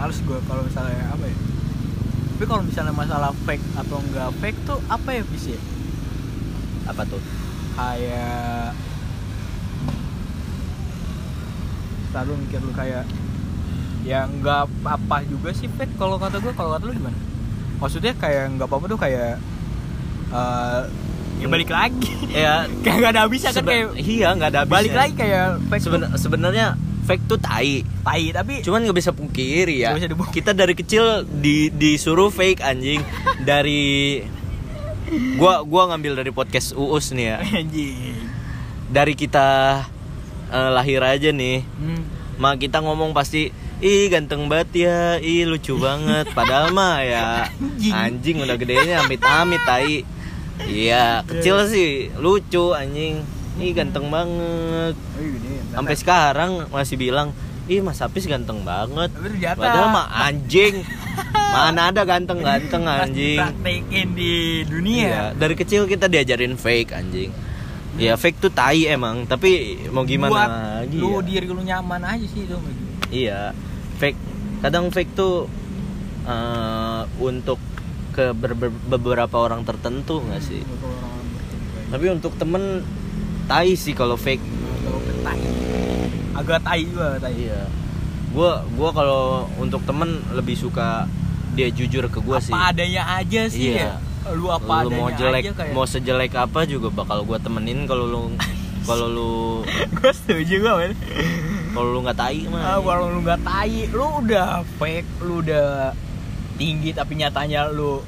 Males 0.00 0.16
gue 0.24 0.38
kalau 0.48 0.64
misalnya 0.64 1.12
apa 1.12 1.28
ya 1.28 1.36
Tapi 2.32 2.44
kalau 2.48 2.62
misalnya 2.64 2.94
masalah 2.96 3.36
fake 3.44 3.60
atau 3.76 4.00
enggak 4.00 4.32
fake 4.40 4.58
tuh 4.64 4.80
apa 4.88 5.12
ya 5.12 5.22
bisa 5.28 5.52
ya? 5.52 5.60
Apa 6.90 7.02
tuh? 7.06 7.22
Kayak 7.72 8.74
Selalu 12.10 12.32
mikir 12.42 12.60
lu 12.60 12.72
kayak 12.74 13.04
Ya 14.02 14.24
enggak 14.24 14.66
apa 14.82 15.22
juga 15.24 15.52
sih 15.52 15.68
fake 15.68 15.94
kalau 15.94 16.16
kata 16.16 16.40
gue 16.40 16.52
Kalau 16.52 16.74
kata 16.74 16.84
lu 16.84 16.92
gimana? 16.92 17.16
Maksudnya 17.78 18.12
kayak 18.16 18.56
enggak 18.56 18.66
apa-apa 18.66 18.86
tuh 18.88 18.98
kayak 18.98 19.38
eh 20.30 20.82
Ya 21.40 21.46
balik 21.48 21.72
lagi. 21.72 22.12
Ya 22.28 22.68
Kayak 22.84 22.96
nggak 23.00 23.12
ada 23.16 23.20
habisnya 23.24 23.50
kan 23.50 23.64
kayak 23.64 23.96
iya 23.96 24.28
nggak 24.36 24.48
ada 24.52 24.58
habisnya. 24.60 24.76
Balik 24.76 24.92
lagi 24.92 25.12
kayak 25.16 25.46
Seben- 25.80 26.12
sebenarnya 26.12 26.66
fake 27.08 27.24
tuh 27.24 27.40
tai. 27.40 27.80
Tai 28.04 28.24
Tapi 28.36 28.60
cuman 28.60 28.84
nggak 28.84 28.98
bisa 28.98 29.12
pungkiri 29.16 29.80
ya. 29.80 29.96
Nggak 29.96 30.12
bisa 30.12 30.28
kita 30.36 30.50
dari 30.52 30.74
kecil 30.76 31.24
di 31.24 31.72
disuruh 31.72 32.28
fake 32.28 32.60
anjing. 32.60 33.00
dari 33.40 34.20
gua 35.40 35.62
gua 35.64 35.92
ngambil 35.94 36.24
dari 36.24 36.32
podcast 36.34 36.76
uus 36.76 37.12
nih 37.14 37.36
ya. 37.36 37.38
Dari 38.90 39.14
kita 39.14 39.48
eh, 40.50 40.70
lahir 40.74 41.00
aja 41.02 41.30
nih. 41.30 41.62
Hmm. 41.78 42.02
mah 42.40 42.56
kita 42.56 42.80
ngomong 42.80 43.12
pasti 43.12 43.52
ih 43.84 44.08
ganteng 44.08 44.48
banget 44.48 44.88
ya 44.88 44.98
ih 45.20 45.44
lucu 45.44 45.76
banget. 45.76 46.32
Padahal 46.32 46.72
mah 46.72 47.04
ya 47.04 47.44
Anjing. 47.52 47.92
anjing 47.92 48.36
udah 48.40 48.56
gedenya 48.56 49.04
amit 49.04 49.20
amit 49.20 49.60
tai. 49.68 50.08
Iya 50.64 51.24
kecil 51.28 51.68
sih 51.68 52.08
lucu 52.16 52.72
anjing. 52.72 53.20
Ih 53.60 53.76
ganteng 53.76 54.08
banget. 54.08 54.96
Oh, 54.96 55.20
ini, 55.20 55.60
sampai 55.68 55.94
sekarang 56.00 56.50
masih 56.72 56.96
bilang 56.96 57.36
ih 57.70 57.80
mas 57.80 58.02
Apis 58.02 58.26
ganteng 58.26 58.60
banget 58.60 59.14
padahal 59.54 59.88
mah 59.88 60.06
anjing 60.26 60.82
mana 61.50 61.88
ada 61.88 62.02
ganteng 62.02 62.42
ganteng 62.42 62.82
pas 62.82 63.06
anjing 63.06 63.38
dipraktekin 63.38 64.08
di 64.12 64.32
Iya, 64.60 64.66
dunia 64.66 65.20
dari 65.32 65.54
kecil 65.54 65.86
kita 65.86 66.06
diajarin 66.06 66.54
fake 66.54 66.90
anjing 66.90 67.30
ya 67.94 68.14
fake 68.14 68.38
tuh 68.38 68.50
tai 68.50 68.86
emang 68.86 69.22
tapi 69.24 69.50
mau 69.88 70.02
gimana 70.02 70.30
Buat 70.30 70.50
lagi 70.82 70.96
lu 70.96 71.10
ya? 71.12 71.20
diri 71.22 71.46
lu 71.46 71.62
nyaman 71.62 72.02
aja 72.02 72.26
sih 72.26 72.42
itu 72.42 72.58
Iya, 73.10 73.50
fake. 73.98 74.18
Kadang 74.62 74.88
fake 74.88 75.12
tuh 75.12 75.50
eh, 76.22 77.02
untuk 77.18 77.58
ke 78.10 78.30
ber- 78.30 78.54
ber- 78.54 78.82
beberapa 78.88 79.36
orang 79.36 79.66
tertentu 79.66 80.22
nggak 80.22 80.38
sih? 80.38 80.62
Tapi 81.90 82.06
untuk 82.08 82.34
temen 82.36 82.86
tai 83.46 83.74
sih 83.74 83.90
kalau 83.92 84.14
fake. 84.14 84.42
tai 85.20 85.42
agak 86.40 86.60
tai 86.60 86.82
juga 86.82 87.16
tai 87.16 87.36
Iya. 87.36 87.60
Gua 88.30 88.62
gua 88.70 88.90
kalau 88.90 89.22
untuk 89.56 89.82
temen 89.82 90.08
lebih 90.30 90.54
suka 90.54 91.04
dia 91.50 91.66
jujur 91.68 92.06
ke 92.06 92.18
gua 92.18 92.38
apa 92.38 92.46
sih. 92.46 92.54
adanya 92.54 93.02
aja 93.14 93.42
sih 93.46 93.74
Iya. 93.74 93.98
ya 94.22 94.32
lu 94.32 94.46
apa 94.48 94.74
lu 94.80 94.88
adanya 94.88 94.96
mau 94.96 95.08
jelek 95.10 95.42
aja 95.42 95.52
kayak 95.54 95.72
mau 95.72 95.84
sejelek 95.84 96.32
apa 96.34 96.60
juga 96.64 96.88
bakal 96.88 97.22
gua 97.22 97.36
temenin 97.36 97.84
kalau 97.84 98.04
lu 98.04 98.20
kalau 98.88 99.06
lu 99.06 99.32
gue 99.92 100.12
setuju 100.14 100.54
gue 100.58 100.72
men 100.74 100.92
kalau 101.70 101.88
lu 101.90 101.98
nggak 102.00 102.16
tai 102.16 102.42
mah. 102.44 102.62
ah, 102.66 102.78
kalau 102.78 103.06
lu 103.08 103.20
nggak 103.20 103.40
tai 103.40 103.88
lu 103.88 104.06
udah 104.20 104.48
fake 104.76 105.10
lu 105.20 105.40
udah 105.40 105.92
tinggi 106.54 106.90
tapi 106.90 107.12
nyatanya 107.14 107.68
lu 107.68 108.00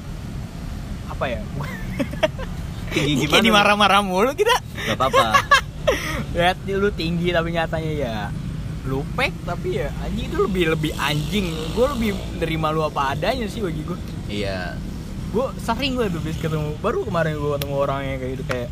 apa 1.05 1.25
ya 1.27 1.41
Tinggi 2.89 3.25
Kayak 3.25 3.41
gimana? 3.41 3.45
dimarah-marah 3.73 4.01
mulu 4.01 4.31
kita 4.33 4.53
Gak 4.85 4.95
apa-apa. 4.95 5.25
lihat 6.33 6.57
lu 6.65 6.89
tinggi 6.89 7.29
tapi 7.29 7.53
nyatanya 7.53 7.91
ya 7.93 8.15
lu 8.83 8.99
fake 9.15 9.47
tapi 9.47 9.79
ya 9.79 9.87
anjing 10.03 10.27
itu 10.27 10.37
lebih 10.37 10.63
lebih 10.75 10.91
anjing. 10.99 11.47
Gue 11.71 11.87
lebih 11.95 12.09
nerima 12.35 12.67
lu 12.69 12.83
apa 12.83 13.15
adanya 13.15 13.47
sih 13.47 13.63
bagi 13.63 13.79
gue 13.81 13.97
Iya. 14.27 14.75
gue 15.33 15.45
sering 15.57 15.97
gue 15.97 16.13
tuh 16.13 16.21
bis 16.21 16.37
ketemu 16.37 16.77
baru 16.77 17.09
kemarin 17.09 17.33
gue 17.33 17.51
ketemu 17.57 17.73
orang 17.73 17.99
yang 18.05 18.17
kayak 18.21 18.31
gitu 18.37 18.45
kayak 18.45 18.69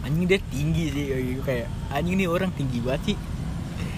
anjing 0.00 0.24
dia 0.28 0.40
tinggi 0.52 0.84
sih 0.92 1.04
kayak 1.08 1.24
gitu 1.24 1.40
kayak 1.40 1.66
anjing 1.88 2.16
nih 2.20 2.28
orang 2.28 2.50
tinggi 2.52 2.78
banget 2.80 3.02
sih. 3.12 3.16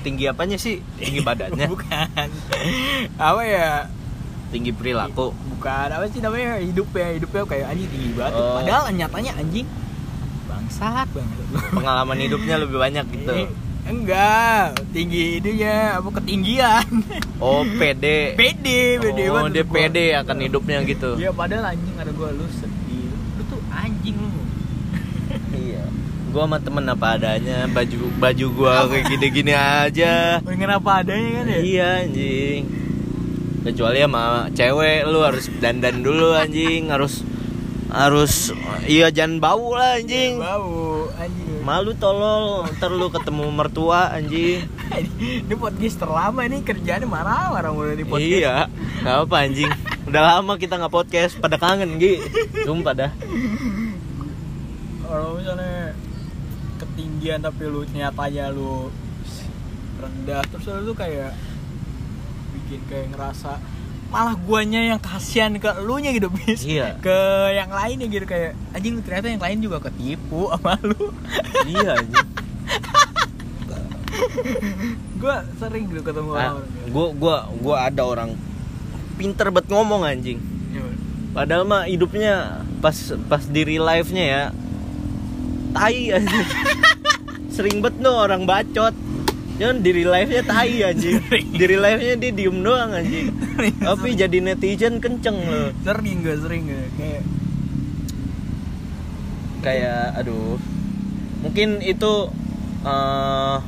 Tinggi 0.02 0.24
apanya 0.26 0.58
sih? 0.58 0.82
Tinggi 0.98 1.22
badannya? 1.22 1.66
Bukan. 1.74 2.28
Apa 3.18 3.42
ya? 3.46 3.86
Tinggi 4.50 4.70
perilaku. 4.70 5.30
Bukan 5.56 5.88
apa 5.90 6.04
sih 6.10 6.18
namanya? 6.18 6.58
Hidupnya 6.58 7.14
hidupnya 7.16 7.42
kayak 7.46 7.66
anjing 7.72 7.88
tinggi 7.88 8.10
banget. 8.14 8.34
Oh. 8.36 8.58
padahal 8.58 8.82
nyatanya 8.92 9.32
anjing 9.38 9.66
bangsat 10.62 11.08
banget. 11.10 11.46
Pengalaman 11.74 12.18
hidupnya 12.22 12.54
lebih 12.62 12.78
banyak 12.78 13.06
gitu. 13.10 13.32
Eh, 13.34 13.48
enggak 13.82 14.78
tinggi 14.94 15.42
ininya 15.42 15.98
apa 15.98 16.08
ketinggian. 16.22 16.86
Oh 17.42 17.66
pede 17.66 18.38
pede 18.38 19.02
pede 19.02 19.24
oh 19.34 19.50
dia 19.50 19.64
pede 19.66 20.14
akan 20.14 20.36
hidupnya 20.46 20.78
gitu. 20.86 21.18
Iya 21.18 21.34
padahal 21.34 21.74
anjing 21.74 21.96
ada 21.98 22.14
gua 22.14 22.30
lu 22.30 22.46
sedih. 22.46 23.10
Lu 23.10 23.42
tuh 23.50 23.60
anjing 23.74 24.14
lu. 24.14 24.42
Iya. 25.50 25.82
Gua 26.30 26.46
sama 26.46 26.58
temen 26.62 26.84
apa 26.86 27.06
adanya 27.18 27.66
baju 27.68 27.98
baju 28.22 28.46
gua 28.54 28.74
kayak 28.86 29.04
gini-gini 29.10 29.52
aja. 29.52 30.38
Pengen 30.46 30.70
apa 30.70 30.90
adanya 31.02 31.42
kan 31.42 31.46
ya? 31.50 31.58
Iya 31.58 31.86
anjing. 32.06 32.62
Kecuali 33.62 33.98
sama 34.02 34.50
cewek 34.54 35.00
lu 35.10 35.18
harus 35.26 35.44
dandan 35.58 36.06
dulu 36.06 36.38
anjing. 36.38 36.86
Harus 36.86 37.26
harus 37.92 38.56
iya 38.88 39.12
jangan 39.12 39.36
bau 39.36 39.76
lah 39.76 40.00
anjing. 40.00 40.40
Bau 40.40 41.12
anjing. 41.20 41.60
Malu 41.60 41.92
tolol 42.00 42.64
ntar 42.80 42.88
lu 42.88 43.12
ketemu 43.12 43.52
mertua 43.52 44.08
anjing. 44.16 44.64
Ini 45.44 45.54
podcast 45.60 46.00
terlama 46.00 46.48
nih 46.48 46.64
kerjaannya 46.64 47.04
marah-marah 47.04 47.70
mulai 47.70 48.00
di 48.00 48.08
podcast. 48.08 48.32
Iya 48.32 48.54
nggak 49.04 49.16
apa 49.28 49.36
anjing. 49.44 49.70
Udah 50.08 50.22
lama 50.24 50.52
kita 50.56 50.80
nggak 50.80 50.94
podcast 50.94 51.36
pada 51.36 51.60
kangen 51.60 52.00
Gi. 52.00 52.16
Sumpah 52.64 52.96
dah. 52.96 53.12
Kalau 55.04 55.36
misalnya 55.36 55.92
ketinggian 56.80 57.44
tapi 57.44 57.68
lu 57.68 57.84
nyatanya 57.92 58.48
lu 58.48 58.88
rendah 60.00 60.42
terus 60.48 60.66
lu 60.82 60.96
kayak 60.96 61.36
bikin 62.56 62.80
kayak 62.88 63.12
ngerasa 63.14 63.60
malah 64.12 64.36
guanya 64.36 64.92
yang 64.92 65.00
kasihan 65.00 65.56
ke 65.56 65.72
lu 65.80 65.96
nya 65.96 66.12
gitu 66.12 66.28
bis. 66.28 66.68
Iya. 66.68 67.00
ke 67.00 67.18
yang 67.56 67.72
lainnya 67.72 68.06
gitu 68.12 68.28
kayak 68.28 68.52
anjing 68.76 69.00
ternyata 69.00 69.32
yang 69.32 69.40
lain 69.40 69.58
juga 69.64 69.80
ketipu 69.88 70.52
sama 70.52 70.76
lu. 70.84 71.16
Iya 71.64 71.96
anjing. 71.96 72.28
Gua 75.22 75.40
sering 75.56 75.88
gitu 75.88 76.04
ketemu 76.04 76.30
Ah, 76.36 76.60
orang 76.60 76.68
gua 76.92 77.06
gua 77.16 77.36
gua 77.56 77.76
ada 77.88 78.02
orang 78.04 78.36
pinter 79.16 79.48
banget 79.48 79.72
ngomong 79.72 80.04
anjing. 80.04 80.38
Padahal 81.32 81.64
mah 81.64 81.88
hidupnya 81.88 82.60
pas 82.84 82.94
pas 83.32 83.40
di 83.48 83.64
real 83.64 83.88
life 83.88 84.12
nya 84.12 84.24
ya 84.28 84.42
tai 85.72 86.12
anjing. 86.12 86.48
Sering 87.56 87.80
banget 87.80 88.00
no 88.04 88.16
orang 88.20 88.44
bacot 88.44 88.92
Jangan 89.60 89.76
di 89.84 89.90
real 89.92 90.10
life-nya 90.10 90.42
tai 90.48 90.80
anjing. 90.80 91.20
Di 91.52 91.64
real 91.68 91.82
life-nya 91.84 92.14
dia 92.16 92.32
diem 92.32 92.58
doang 92.64 92.90
anjing. 92.96 93.28
Tapi 93.84 94.08
jadi 94.16 94.38
netizen 94.40 94.96
kenceng 94.98 95.36
loh. 95.36 95.68
sering 95.84 96.24
gak 96.24 96.38
sering 96.40 96.62
gak 96.70 96.88
kayak 96.96 97.22
Kayak 99.62 100.04
aduh. 100.18 100.58
Mungkin 101.42 101.82
itu 101.84 102.12
apa? 102.82 103.62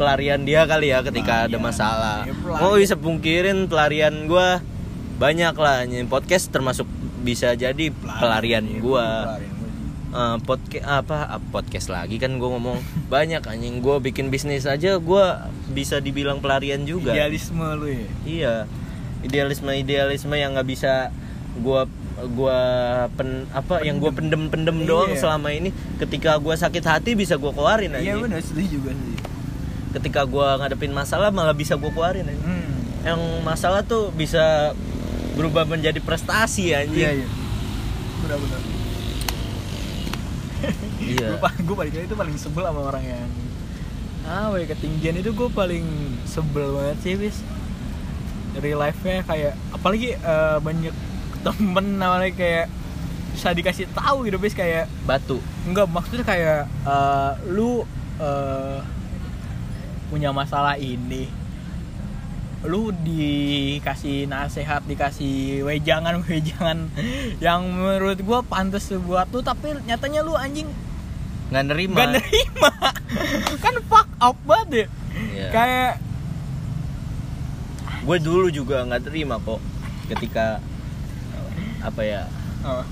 pelarian 0.00 0.40
dia 0.48 0.64
kali 0.64 0.88
ya 0.92 1.04
ketika 1.04 1.44
ada 1.44 1.56
Pelarian. 1.56 1.64
masalah. 1.64 2.18
Ya, 2.24 2.34
pelarian. 2.36 2.64
Oh 2.64 2.74
bisa 2.80 2.96
pungkirin 2.96 3.58
pelarian 3.68 4.14
gua 4.24 4.64
banyak 5.20 5.52
lah 5.52 5.84
podcast 6.08 6.48
termasuk 6.48 6.88
bisa 7.20 7.52
jadi 7.52 7.92
pelarian 7.92 8.64
iya, 8.64 8.80
gua. 8.80 9.06
Pelarian 10.10 10.36
gua. 10.36 10.38
podcast 10.40 10.84
apa 10.84 11.16
ah, 11.28 11.40
podcast 11.40 11.86
lagi 11.88 12.16
kan 12.16 12.36
gua 12.36 12.52
ngomong 12.52 12.78
banyak 13.06 13.40
anjing 13.40 13.78
gua 13.78 13.98
bikin 13.98 14.28
bisnis 14.28 14.64
aja 14.64 14.96
gua 14.96 15.46
bisa 15.68 15.98
dibilang 15.98 16.38
pelarian 16.38 16.82
juga. 16.82 17.10
idealisme 17.10 17.62
lu 17.74 17.86
ya 17.88 18.06
Iya. 18.24 18.54
Idealisme 19.20 19.70
idealisme 19.70 20.32
yang 20.32 20.52
nggak 20.52 20.66
bisa 20.66 21.12
gua 21.56 21.84
gua 22.30 22.58
pen 23.12 23.44
apa 23.50 23.80
yang 23.80 23.96
gua 23.96 24.10
pendem-pendem 24.10 24.84
doang 24.84 25.12
Iya. 25.12 25.20
selama 25.20 25.50
ini 25.50 25.70
ketika 25.96 26.36
gua 26.36 26.54
sakit 26.54 26.82
hati 26.82 27.12
bisa 27.12 27.36
gua 27.36 27.50
keluarin 27.50 27.92
aja. 27.92 28.02
iya 28.02 28.14
benar 28.16 28.40
setuju 28.40 28.66
juga 28.76 28.90
sih 28.90 29.16
Ketika 29.90 30.22
gua 30.22 30.54
ngadepin 30.56 30.90
masalah 30.90 31.28
malah 31.28 31.50
bisa 31.52 31.74
gua 31.74 31.90
keluarin 31.90 32.22
aja. 32.24 32.38
hmm. 32.38 32.70
Yang 33.02 33.20
masalah 33.42 33.80
tuh 33.82 34.08
bisa 34.10 34.72
berubah 35.32 35.64
menjadi 35.64 35.98
prestasi 35.98 36.72
anjing. 36.72 37.00
iya 37.00 37.12
iya 37.16 37.28
benar-benar 38.20 38.60
Iya. 41.10 41.28
gue 41.36 41.50
gue 41.66 41.76
paling 41.76 41.92
itu 42.06 42.16
paling 42.16 42.36
sebel 42.38 42.64
sama 42.66 42.80
orang 42.86 43.04
yang 43.04 43.30
ah 44.30 44.52
ya 44.54 44.66
ketinggian 44.68 45.16
itu 45.18 45.34
gue 45.34 45.48
paling 45.50 45.86
sebel 46.28 46.76
banget 46.76 46.96
sih 47.02 47.14
bis 47.18 47.42
real 48.58 48.78
life 48.78 48.98
nya 49.02 49.22
kayak 49.26 49.54
apalagi 49.74 50.14
eh, 50.14 50.58
banyak 50.60 50.94
temen 51.40 51.86
namanya 51.96 52.30
kayak 52.36 52.66
bisa 53.32 53.54
dikasih 53.54 53.86
tahu 53.94 54.26
gitu 54.28 54.36
bis 54.36 54.52
kayak 54.52 54.90
Batu. 55.08 55.40
enggak 55.64 55.88
maksudnya 55.88 56.26
kayak 56.26 56.66
eh, 56.66 57.32
lu 57.48 57.86
eh, 58.20 58.78
punya 60.10 60.34
masalah 60.34 60.74
ini 60.74 61.30
lu 62.60 62.92
dikasih 62.92 64.28
nasihat 64.28 64.84
dikasih 64.84 65.64
wejangan 65.64 66.20
wejangan 66.28 66.92
yang 67.44 67.64
menurut 67.72 68.20
gua 68.20 68.44
pantas 68.44 68.92
buat 69.00 69.32
lu 69.32 69.40
tapi 69.40 69.72
nyatanya 69.88 70.20
lu 70.20 70.36
anjing 70.36 70.68
nggak 71.50 71.64
nerima. 71.66 71.98
Gak 71.98 72.10
nerima 72.16 72.70
Kan 73.58 73.74
fuck 73.84 74.08
up 74.18 74.36
banget 74.42 74.68
ya 74.70 74.86
Iya. 75.10 75.48
Kayak 75.50 75.92
Gue 78.00 78.16
dulu 78.16 78.46
juga 78.48 78.82
nggak 78.82 79.02
terima 79.04 79.36
kok 79.36 79.60
ketika 80.08 80.58
apa 81.80 82.02
ya 82.02 82.22
oh, 82.60 82.84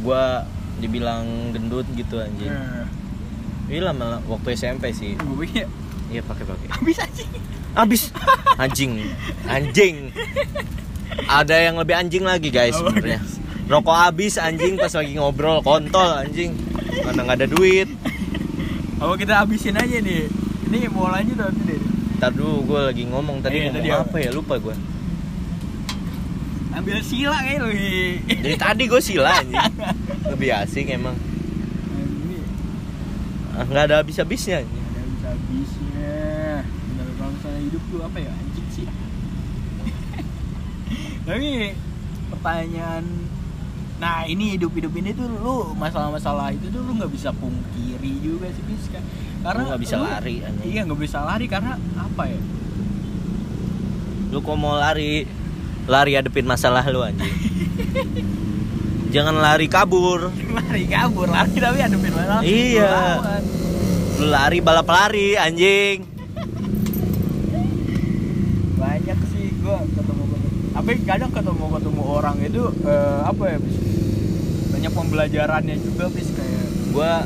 gue 0.00 0.24
dibilang 0.78 1.24
gendut 1.50 1.86
gitu 1.92 2.18
anjing. 2.18 2.46
eh, 2.46 2.86
Iya 3.68 3.90
malah 3.90 4.20
waktu 4.24 4.52
SMP 4.52 4.90
sih. 4.92 5.14
Gue 5.14 5.46
pikir 5.46 5.66
Iya 6.08 6.20
pakai 6.22 6.44
pakai. 6.44 6.66
Bisa 6.82 7.06
sih 7.10 7.26
Abis 7.72 8.12
anjing, 8.54 9.00
anjing. 9.46 10.12
Ada 11.24 11.56
yang 11.62 11.80
lebih 11.80 11.96
anjing 11.96 12.20
lagi 12.20 12.52
guys 12.52 12.76
sebenarnya. 12.76 13.24
Rokok 13.64 13.96
habis 13.96 14.36
anjing 14.36 14.76
pas 14.76 14.92
lagi 14.92 15.16
ngobrol 15.16 15.64
kontol 15.64 16.20
anjing. 16.20 16.52
Mana 17.00 17.20
nggak 17.22 17.38
ada 17.38 17.48
duit. 17.48 17.88
Apa 18.96 19.12
kita 19.16 19.32
habisin 19.36 19.74
aja 19.74 19.98
nih 19.98 20.28
Ini 20.64 20.88
mau 20.88 21.06
lanjut 21.06 21.34
nanti 21.34 21.60
deh 21.66 21.80
Ntar 22.16 22.30
dulu 22.30 22.62
gue 22.64 22.80
lagi 22.86 23.02
ngomong 23.04 23.40
tadi 23.40 23.56
Iya, 23.56 23.60
ngomong 23.66 23.76
tadi 23.76 23.88
apa 23.90 24.16
ya 24.16 24.30
lupa 24.30 24.54
gue. 24.56 24.74
Ambil 26.72 27.02
sila 27.02 27.36
kayak 27.36 27.58
lu. 27.58 27.68
Jadi 28.24 28.54
tadi 28.56 28.82
gue 28.86 28.98
sila 28.98 29.28
anjing. 29.36 29.60
Lebih 30.24 30.48
asik 30.56 30.88
emang. 30.88 31.14
Ini 31.92 32.38
Ah, 33.52 33.62
nggak 33.62 33.84
ada 33.84 33.94
habis-habisnya 34.00 34.62
anjing. 34.62 34.80
ada 34.80 35.04
bisa 35.04 35.28
habisnya 35.28 36.16
kalau 37.12 37.30
misalnya 37.32 37.60
hidup 37.60 37.82
lu 37.86 37.98
apa 38.00 38.18
ya 38.18 38.30
anjing 38.32 38.66
sih 38.70 38.86
Tapi 41.26 41.50
pertanyaan 42.30 43.04
Nah 44.02 44.26
ini 44.26 44.58
hidup-hidup 44.58 44.90
ini 44.92 45.14
tuh 45.14 45.30
lu 45.30 45.56
masalah-masalah 45.72 46.50
itu 46.50 46.66
tuh 46.68 46.82
lu 46.82 46.98
nggak 46.98 47.06
bisa 47.08 47.30
pungkiri 47.30 48.18
juga 48.18 48.50
sih 48.50 48.64
bis 48.64 48.90
kan 48.90 49.02
Karena 49.40 49.62
nggak 49.64 49.80
bisa 49.80 49.94
lu- 49.96 50.06
lari, 50.08 50.36
anjing. 50.40 50.66
Iya 50.68 50.80
nggak 50.82 51.00
bisa 51.00 51.18
lari 51.22 51.46
karena 51.46 51.72
apa 51.94 52.22
ya 52.26 52.40
Lu 54.28 54.40
kok 54.40 54.56
mau 54.56 54.74
lari? 54.74 55.22
Lari 55.84 56.12
hadepin 56.12 56.42
masalah 56.44 56.82
lu 56.84 56.98
anjing. 57.00 57.30
Jangan 59.14 59.36
lari 59.36 59.68
kabur. 59.68 60.32
Lari 60.32 60.84
kabur 60.86 61.28
lari 61.28 61.52
tapi 61.54 61.78
hadapin 61.78 62.10
masalah 62.10 62.42
Iya. 62.42 62.94
lu 64.18 64.26
lari 64.26 64.58
balap 64.58 64.88
lari 64.88 65.34
anjing. 65.36 66.10
banyak 68.74 69.18
sih 69.30 69.46
gua 69.58 69.78
ketemu 69.84 70.22
tapi 70.72 70.92
kadang 71.02 71.30
ketemu 71.30 71.64
ketemu 71.70 72.02
orang 72.02 72.36
itu 72.40 72.62
eh, 72.82 73.20
apa 73.22 73.44
ya 73.46 73.58
banyak 74.82 74.98
pembelajarannya 74.98 75.78
juga 75.78 76.10
bis 76.10 76.26
kayak 76.34 76.66
Gua 76.90 77.22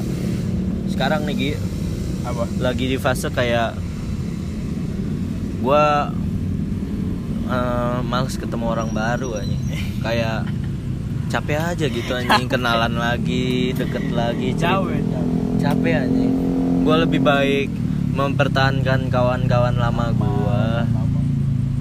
sekarang 0.92 1.24
nih 1.24 1.34
Gi, 1.40 1.50
apa 2.28 2.44
lagi 2.60 2.84
di 2.84 3.00
fase 3.00 3.32
kayak 3.32 3.80
gua 5.64 6.12
eh, 7.48 7.98
males 8.04 8.36
ketemu 8.36 8.76
orang 8.76 8.92
baru 8.92 9.40
anjing. 9.40 9.64
Kayak 10.04 10.52
capek 11.32 11.56
aja 11.56 11.86
gitu 11.88 12.12
anjing 12.12 12.44
kenalan 12.44 12.92
lagi, 12.92 13.72
deket 13.72 14.04
lagi, 14.12 14.52
jauh. 14.52 14.92
capek 15.56 16.04
anjing. 16.04 16.36
Gua 16.84 17.08
lebih 17.08 17.24
baik 17.24 17.72
mempertahankan 18.12 19.08
kawan-kawan 19.08 19.80
lama 19.80 20.12
gua. 20.12 20.84
Lama. 20.84 21.20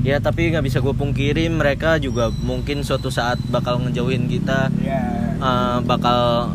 ya 0.08 0.24
tapi 0.24 0.56
nggak 0.56 0.64
bisa 0.64 0.86
gue 0.86 0.94
pungkiri 0.94 1.50
mereka 1.50 1.98
juga 1.98 2.30
mungkin 2.30 2.86
suatu 2.86 3.10
saat 3.10 3.42
bakal 3.50 3.82
ngejauhin 3.82 4.30
kita 4.30 4.70
ya 4.86 5.15
eh, 5.46 5.78
bakal 5.84 6.50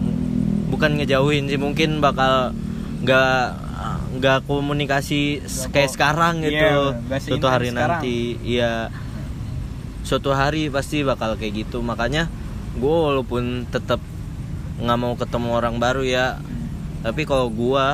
bukan 0.68 0.96
ngejauhin 0.96 1.46
sih 1.46 1.57
mungkin 1.57 1.98
bakal 1.98 2.50
nggak 3.00 3.42
nggak 4.12 4.38
komunikasi 4.44 5.38
Nggak 5.40 5.70
kayak 5.70 5.87
ko- 5.87 5.94
sekarang 5.94 6.35
Iya, 6.37 6.44
gitu 6.44 6.70
nggak 7.00 7.20
suatu 7.20 7.31
seintens 7.38 7.53
hari 7.53 7.68
sekarang. 7.68 7.88
nanti 7.96 8.18
iya. 8.42 8.72
Suatu 10.00 10.31
hari 10.33 10.66
pasti 10.66 11.03
bakal 11.03 11.37
kayak 11.37 11.55
gitu. 11.61 11.79
Makanya 11.81 12.26
gue 12.72 12.96
walaupun 13.05 13.66
tetap 13.66 14.00
nggak 14.76 14.98
mau 14.98 15.14
ketemu 15.14 15.48
orang 15.53 15.76
baru 15.76 16.00
ya 16.00 16.40
tapi 17.00 17.22
kalau 17.22 17.48
gue 17.48 17.87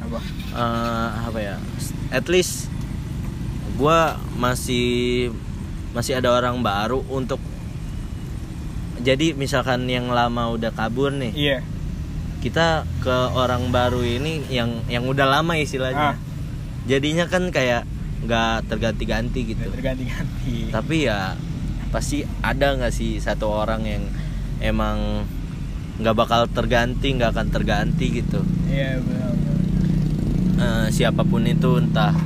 apa? 0.00 0.18
eh, 0.52 1.08
apa 1.24 1.38
ya 1.38 1.56
at 2.10 2.26
least 2.26 2.70
gue 3.74 3.98
masih 4.36 5.30
masih 5.90 6.14
ada 6.14 6.30
orang 6.30 6.60
baru 6.60 7.02
untuk 7.08 7.42
jadi 9.00 9.32
misalkan 9.32 9.88
yang 9.88 10.12
lama 10.12 10.52
udah 10.52 10.70
kabur 10.76 11.12
nih 11.12 11.32
iya. 11.32 11.58
kita 12.44 12.84
ke 13.00 13.16
orang 13.32 13.72
baru 13.72 14.04
ini 14.04 14.44
yang 14.52 14.84
yang 14.88 15.04
udah 15.04 15.28
lama 15.28 15.56
istilahnya. 15.60 16.16
Ah. 16.16 16.18
jadinya 16.88 17.28
kan 17.28 17.52
kayak 17.52 17.84
nggak 18.24 18.68
terganti-ganti 18.68 19.40
gitu. 19.52 19.64
Terganti-ganti. 19.64 20.68
Tapi 20.72 21.08
ya 21.08 21.36
pasti 21.92 22.24
ada 22.44 22.76
nggak 22.76 22.92
sih 22.92 23.20
satu 23.20 23.48
orang 23.48 23.82
yang 23.84 24.04
emang 24.60 25.28
nggak 26.00 26.16
bakal 26.16 26.48
terganti 26.48 27.12
nggak 27.16 27.36
akan 27.36 27.48
terganti 27.52 28.24
gitu? 28.24 28.40
Iya 28.68 29.00
benar 29.04 29.30
benar. 29.36 29.56
Eh, 30.60 30.86
siapa 30.92 31.24
pun 31.24 31.44
itu 31.44 31.80
entah 31.80 32.16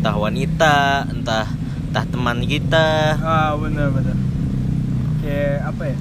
entah 0.00 0.16
wanita 0.16 1.08
entah 1.12 1.48
entah 1.92 2.04
teman 2.08 2.44
kita. 2.44 3.16
Ah 3.20 3.52
benar 3.56 3.92
benar. 3.92 4.16
Kayak 5.20 5.60
apa 5.76 5.82
ya 5.92 5.98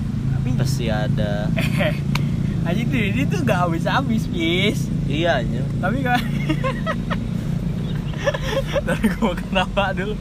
tapi 0.48 0.56
pasti 0.56 0.86
ada. 0.88 1.52
Aja 2.64 2.82
tuh 2.84 3.00
ini 3.00 3.24
tuh 3.28 3.40
gak 3.44 3.60
habis 3.68 3.84
habis 3.84 4.24
bis 4.28 4.88
iya 5.08 5.40
aja 5.40 5.64
tapi 5.80 6.04
kan 6.04 6.20
tapi 8.84 9.06
gue 9.08 9.34
kenapa 9.40 9.96
dulu? 9.96 10.16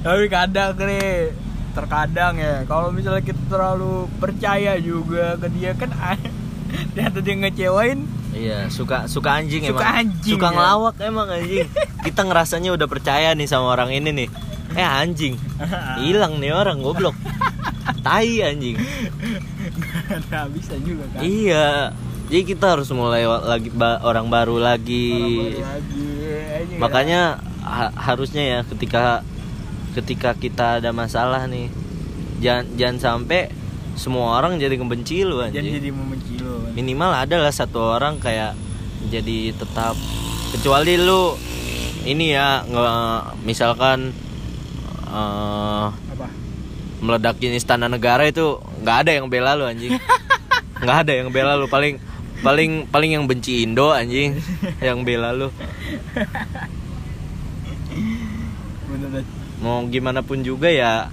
Tapi 0.00 0.24
kadang 0.28 0.76
nih 0.76 1.32
terkadang 1.72 2.34
ya 2.36 2.64
kalau 2.64 2.88
misalnya 2.88 3.20
kita 3.20 3.40
terlalu 3.48 4.08
percaya 4.16 4.76
juga 4.76 5.36
ke 5.36 5.48
dia 5.52 5.72
kan 5.72 5.88
ternyata 6.92 7.18
dia 7.20 7.34
ngecewain. 7.36 7.98
Iya 8.36 8.68
suka 8.68 9.08
suka 9.08 9.40
anjing 9.40 9.64
Suka 9.64 9.80
emang. 9.80 10.00
anjing, 10.04 10.32
suka 10.36 10.48
ya. 10.48 10.52
ngelawak 10.52 10.96
emang 11.00 11.28
anjing. 11.32 11.68
Kita 12.04 12.20
ngerasanya 12.28 12.70
udah 12.76 12.88
percaya 12.88 13.32
nih 13.32 13.48
sama 13.48 13.72
orang 13.72 13.92
ini 13.92 14.12
nih. 14.12 14.28
Eh 14.76 14.84
anjing. 14.84 15.40
Hilang 16.04 16.44
nih 16.44 16.52
orang 16.52 16.84
goblok. 16.84 17.16
Tai 18.04 18.28
anjing 18.44 18.76
nggak 20.18 20.28
ada 20.28 20.38
habisnya 20.44 20.78
juga 20.80 21.04
kan? 21.10 21.20
Iya. 21.20 21.68
Jadi 22.26 22.42
kita 22.44 22.66
harus 22.74 22.88
mulai 22.90 23.22
lagi 23.22 23.70
ba- 23.70 24.02
orang 24.02 24.26
baru 24.26 24.58
lagi. 24.58 25.14
Orang 25.14 25.54
baru 25.54 25.62
lagi 25.62 26.04
kan. 26.66 26.78
makanya 26.78 27.20
ha- 27.62 27.94
harusnya 27.94 28.42
ya 28.42 28.60
ketika 28.62 29.22
ketika 29.94 30.34
kita 30.34 30.66
ada 30.78 30.90
masalah 30.90 31.46
nih 31.46 31.70
jangan 32.38 32.64
jangan 32.74 32.98
sampai 32.98 33.48
semua 33.96 34.36
orang 34.36 34.60
jadi 34.60 34.76
ngebenci 34.76 35.24
lu 35.24 35.40
jangan 35.40 35.56
anjing 35.56 35.76
jadi 35.80 35.88
membenci 35.88 36.34
lu 36.36 36.52
kan. 36.60 36.72
minimal 36.74 37.10
adalah 37.16 37.48
satu 37.48 37.80
orang 37.96 38.20
kayak 38.20 38.52
jadi 39.08 39.56
tetap 39.56 39.96
kecuali 40.52 41.00
lu 41.00 41.32
ini 42.04 42.36
ya 42.36 42.60
nge 42.62 42.88
misalkan 43.42 44.12
apa 45.06 46.05
meledakin 47.06 47.54
istana 47.54 47.86
negara 47.86 48.26
itu 48.26 48.58
nggak 48.82 48.96
ada 49.06 49.10
yang 49.14 49.30
bela 49.30 49.54
lu 49.54 49.64
anjing. 49.64 49.94
Nggak 50.76 51.08
ada 51.08 51.12
yang 51.24 51.32
bela 51.32 51.56
lu 51.56 51.72
paling 51.72 51.96
paling 52.44 52.84
paling 52.92 53.16
yang 53.16 53.24
benci 53.24 53.64
Indo 53.64 53.96
anjing 53.96 54.36
yang 54.84 55.08
bela 55.08 55.32
lu. 55.32 55.48
Mau 59.64 59.88
gimana 59.88 60.20
pun 60.20 60.44
juga 60.44 60.68
ya 60.68 61.08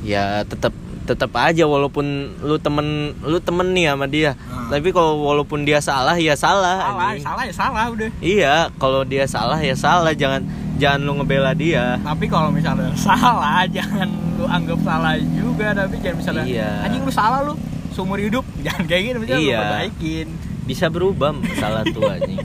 ya 0.00 0.40
tetap 0.48 0.72
tetap 1.04 1.30
aja 1.36 1.68
walaupun 1.68 2.34
lu 2.40 2.56
temen 2.56 3.12
lu 3.20 3.38
temen 3.44 3.76
nih 3.76 3.92
sama 3.92 4.06
dia. 4.08 4.32
Hmm. 4.34 4.72
tapi 4.72 4.90
kalau 4.90 5.22
walaupun 5.22 5.62
dia 5.62 5.78
salah 5.78 6.18
ya 6.18 6.34
salah 6.34 6.80
salah 6.80 7.06
anjing. 7.12 7.22
salah 7.22 7.42
ya 7.44 7.54
salah 7.54 7.84
udah. 7.92 8.08
Iya 8.24 8.54
kalau 8.80 9.04
dia 9.04 9.24
salah 9.28 9.60
ya 9.60 9.76
salah 9.76 10.16
jangan 10.16 10.42
jangan 10.76 11.00
lu 11.00 11.12
ngebela 11.16 11.52
dia. 11.52 11.96
Tapi 11.98 12.24
kalau 12.26 12.48
misalnya 12.48 12.92
salah 13.00 13.64
jangan 13.66 14.08
lu 14.34 14.44
anggap 14.44 14.78
salah 14.80 15.14
juga. 15.16 15.72
Tapi 15.72 15.94
jangan 15.98 16.16
misalnya 16.16 16.44
Iya. 16.44 16.70
anjing 16.82 17.02
lu 17.02 17.10
salah 17.10 17.40
lu 17.42 17.54
seumur 17.90 18.16
hidup. 18.16 18.44
Jangan 18.64 18.84
kayak 18.84 19.02
gitu 19.04 19.18
misalnya 19.18 19.38
lu 19.38 19.46
Iya. 19.46 19.60
perbaikin. 19.62 20.26
Bisa 20.64 20.86
berubah 20.86 21.30
salah 21.54 21.82
tuh 21.84 22.04
anjing. 22.14 22.40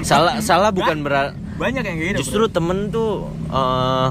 Salah 0.00 0.38
salah 0.40 0.70
bukan 0.70 1.00
berarti 1.00 1.34
banyak 1.56 1.82
yang 1.82 1.96
kayak 1.96 2.08
gitu 2.12 2.18
justru 2.22 2.42
temen 2.46 2.90
tuh 2.90 3.26
eh, 3.48 4.08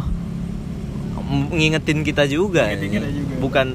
ngingetin 1.51 2.01
kita 2.01 2.25
juga, 2.25 2.69
Ngingetin 2.69 2.89
kita 2.91 3.07
juga. 3.07 3.35
bukan 3.37 3.67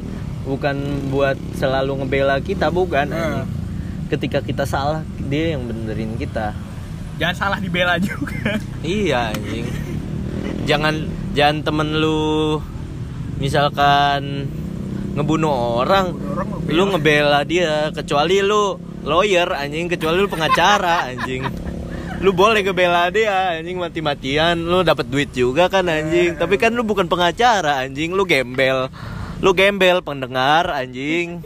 bukan 0.43 0.77
buat 1.09 1.37
selalu 1.55 2.03
ngebela 2.03 2.37
kita 2.41 2.67
bukan 2.69 3.07
anjing. 3.09 3.47
ketika 4.09 4.39
kita 4.41 4.65
salah 4.65 5.01
dia 5.23 5.55
yang 5.55 5.63
benerin 5.65 6.17
kita 6.17 6.51
jangan 7.21 7.37
salah 7.37 7.59
dibela 7.61 8.01
juga. 8.01 8.57
Iya 8.81 9.37
anjing. 9.37 9.69
Jangan 10.65 10.95
jangan 11.37 11.57
temen 11.61 11.89
lu 12.01 12.57
misalkan 13.37 14.49
ngebunuh 15.13 15.85
orang 15.85 16.17
orang 16.17 16.49
lu 16.65 16.89
lu 16.89 16.97
ngebela 16.97 17.45
dia 17.45 17.93
kecuali 17.93 18.41
lu 18.41 18.81
lawyer 19.05 19.53
anjing 19.53 19.93
kecuali 19.93 20.17
lu 20.17 20.33
pengacara 20.33 21.13
anjing. 21.13 21.45
Lu 22.25 22.33
boleh 22.33 22.65
ngebela 22.65 23.13
dia 23.13 23.61
anjing 23.61 23.77
mati-matian. 23.77 24.57
Lu 24.57 24.81
dapat 24.81 25.05
duit 25.13 25.29
juga 25.37 25.69
kan 25.69 25.85
anjing. 25.93 26.41
tapi 26.41 26.57
kan 26.57 26.73
lu 26.73 26.89
bukan 26.89 27.05
pengacara 27.05 27.85
anjing. 27.85 28.17
Lu 28.17 28.25
gembel. 28.25 28.89
Lu 29.45 29.53
gembel 29.53 30.01
pendengar 30.01 30.73
anjing 30.73 31.45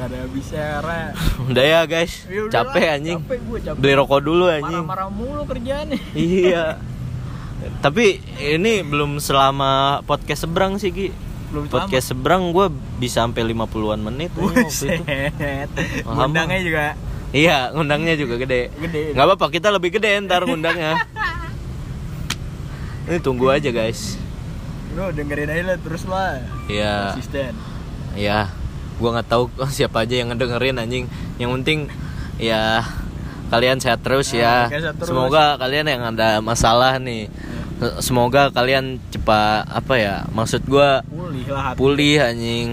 gak 0.00 0.08
ada 0.08 0.20
bisa 0.32 0.60
Ra. 0.80 1.12
udah 1.52 1.64
ya 1.64 1.80
guys 1.84 2.24
Ya 2.24 2.40
udah 2.48 2.52
capek 2.56 2.82
lah, 2.82 2.96
anjing 2.96 3.18
capek 3.20 3.38
gue 3.44 3.58
capek 3.60 3.78
beli 3.78 3.92
rokok 3.94 4.20
dulu 4.24 4.44
anjing 4.48 4.84
marah-marah 4.88 5.10
mulu 5.12 5.42
kerjaannya 5.44 6.00
iya 6.16 6.80
tapi 7.84 8.24
ini 8.40 8.80
belum 8.80 9.20
selama 9.20 10.00
podcast 10.08 10.48
seberang 10.48 10.80
sih 10.80 10.88
Ki 10.88 11.12
belum 11.52 11.68
podcast 11.68 12.16
seberang 12.16 12.56
gue 12.56 12.72
bisa 12.96 13.20
sampai 13.20 13.42
50-an 13.44 14.00
menit 14.00 14.30
waktu 14.32 14.64
itu. 14.64 14.86
Buset. 14.96 15.68
Lama. 16.06 16.30
Undangnya 16.30 16.60
juga 16.62 16.84
Iya, 17.30 17.70
ngundangnya 17.74 18.14
juga 18.14 18.38
gede. 18.38 18.70
gede. 18.74 19.14
Nggak 19.14 19.26
apa-apa, 19.26 19.46
kita 19.50 19.70
lebih 19.70 19.94
gede 19.94 20.18
ntar 20.24 20.46
ngundangnya. 20.46 21.06
Ini 23.06 23.18
tunggu 23.18 23.50
aja 23.50 23.70
guys. 23.70 24.18
Lu 24.94 25.10
dengerin 25.10 25.46
aja 25.46 25.62
lah 25.74 25.78
terus 25.78 26.06
lah. 26.06 26.42
Iya, 26.66 27.14
Konsisten. 27.14 27.54
iya. 28.14 28.50
Gua 29.00 29.10
nggak 29.12 29.26
tahu 29.26 29.48
siapa 29.74 30.04
aja 30.04 30.14
yang 30.14 30.28
ngedengerin 30.30 30.76
anjing. 30.76 31.04
Yang 31.36 31.50
penting 31.56 31.78
ya 32.36 32.84
kalian 33.48 33.80
sehat 33.80 34.00
terus 34.00 34.30
ya. 34.30 34.68
Ah, 34.68 34.68
kalian 34.68 34.84
sehat 34.84 34.96
terus. 34.96 35.08
Semoga 35.08 35.44
kalian 35.56 35.86
yang 35.88 36.02
ada 36.06 36.38
masalah 36.38 37.00
nih. 37.00 37.26
Semoga 37.98 38.52
kalian 38.52 39.00
cepat 39.08 39.64
apa 39.64 39.94
ya? 39.96 40.14
Maksud 40.28 40.62
gua 40.64 41.00
Pulih 41.02 41.44
lah 41.48 41.62
hati. 41.66 41.76
pulih 41.76 42.16
anjing. 42.28 42.68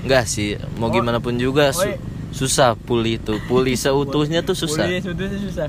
Enggak 0.00 0.24
sih, 0.24 0.54
mau 0.78 0.86
Oh. 0.86 0.94
gimana 0.94 1.18
pun 1.18 1.34
juga 1.34 1.74
su- 1.74 1.82
Oh, 1.82 1.98
susah 2.30 2.78
pulih 2.78 3.18
tuh. 3.18 3.42
Pulih 3.44 3.74
seutuhnya 3.82 4.40
tuh 4.40 4.54
susah. 4.54 4.86
Pulih 4.86 5.02
seutuhnya 5.02 5.38
susah. 5.40 5.66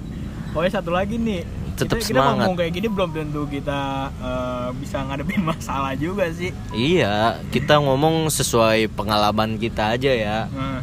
Pokoknya 0.54 0.72
satu 0.72 0.94
lagi 0.94 1.18
nih. 1.18 1.42
Tetep 1.78 1.98
kita, 1.98 2.04
kita 2.04 2.20
semangat. 2.20 2.36
ngomong 2.42 2.56
kayak 2.56 2.72
gini 2.74 2.88
belum 2.88 3.10
tentu 3.12 3.42
kita 3.46 3.80
eh, 4.12 4.68
bisa 4.76 4.98
ngadepin 5.04 5.42
masalah 5.52 5.94
juga 5.94 6.26
sih. 6.30 6.50
Iya, 6.72 7.16
kita 7.48 7.78
ngomong 7.78 8.28
sesuai 8.28 8.90
pengalaman 8.92 9.56
kita 9.56 9.94
aja 9.94 10.12
ya. 10.12 10.40
Nah, 10.50 10.82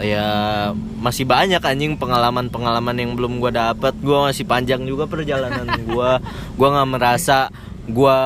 Ya 0.00 0.24
masih 0.98 1.28
banyak 1.28 1.60
anjing 1.60 2.00
pengalaman-pengalaman 2.00 2.96
yang 2.96 3.12
belum 3.12 3.36
gua 3.38 3.52
dapat. 3.52 3.92
Gua 4.00 4.26
masih 4.26 4.42
panjang 4.42 4.80
juga 4.82 5.04
perjalanan 5.04 5.68
gua. 5.86 6.16
Gua 6.54 6.68
nggak 6.72 6.88
merasa 6.90 7.52
gua 7.84 8.16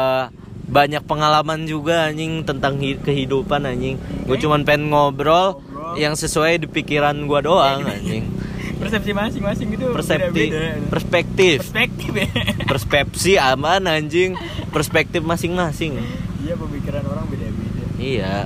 banyak 0.63 1.03
pengalaman 1.03 1.67
juga 1.67 2.07
anjing 2.07 2.43
tentang 2.43 2.79
hi- 2.79 2.97
kehidupan 2.97 3.63
anjing. 3.63 3.99
Gue 4.25 4.35
cuman 4.37 4.63
pengen 4.63 4.91
ngobrol 4.91 5.59
Ngobrol. 5.59 5.95
yang 5.95 6.15
sesuai 6.15 6.59
di 6.59 6.67
pikiran 6.67 7.19
gua 7.25 7.39
doang 7.41 7.83
anjing. 7.83 8.31
Persepsi 8.77 9.11
masing-masing 9.11 9.69
itu 9.71 9.87
Persepti, 9.89 10.53
beda-beda. 10.53 10.89
perspektif, 10.89 11.57
Perspektif 11.65 12.13
ya. 12.13 12.29
persepsi 12.71 13.33
aman 13.37 13.83
anjing, 13.85 14.37
perspektif 14.69 15.21
masing-masing. 15.21 15.97
Iya 16.39 16.55
pemikiran 16.55 17.03
orang 17.05 17.25
beda-beda. 17.27 17.85
Iya. 17.97 18.37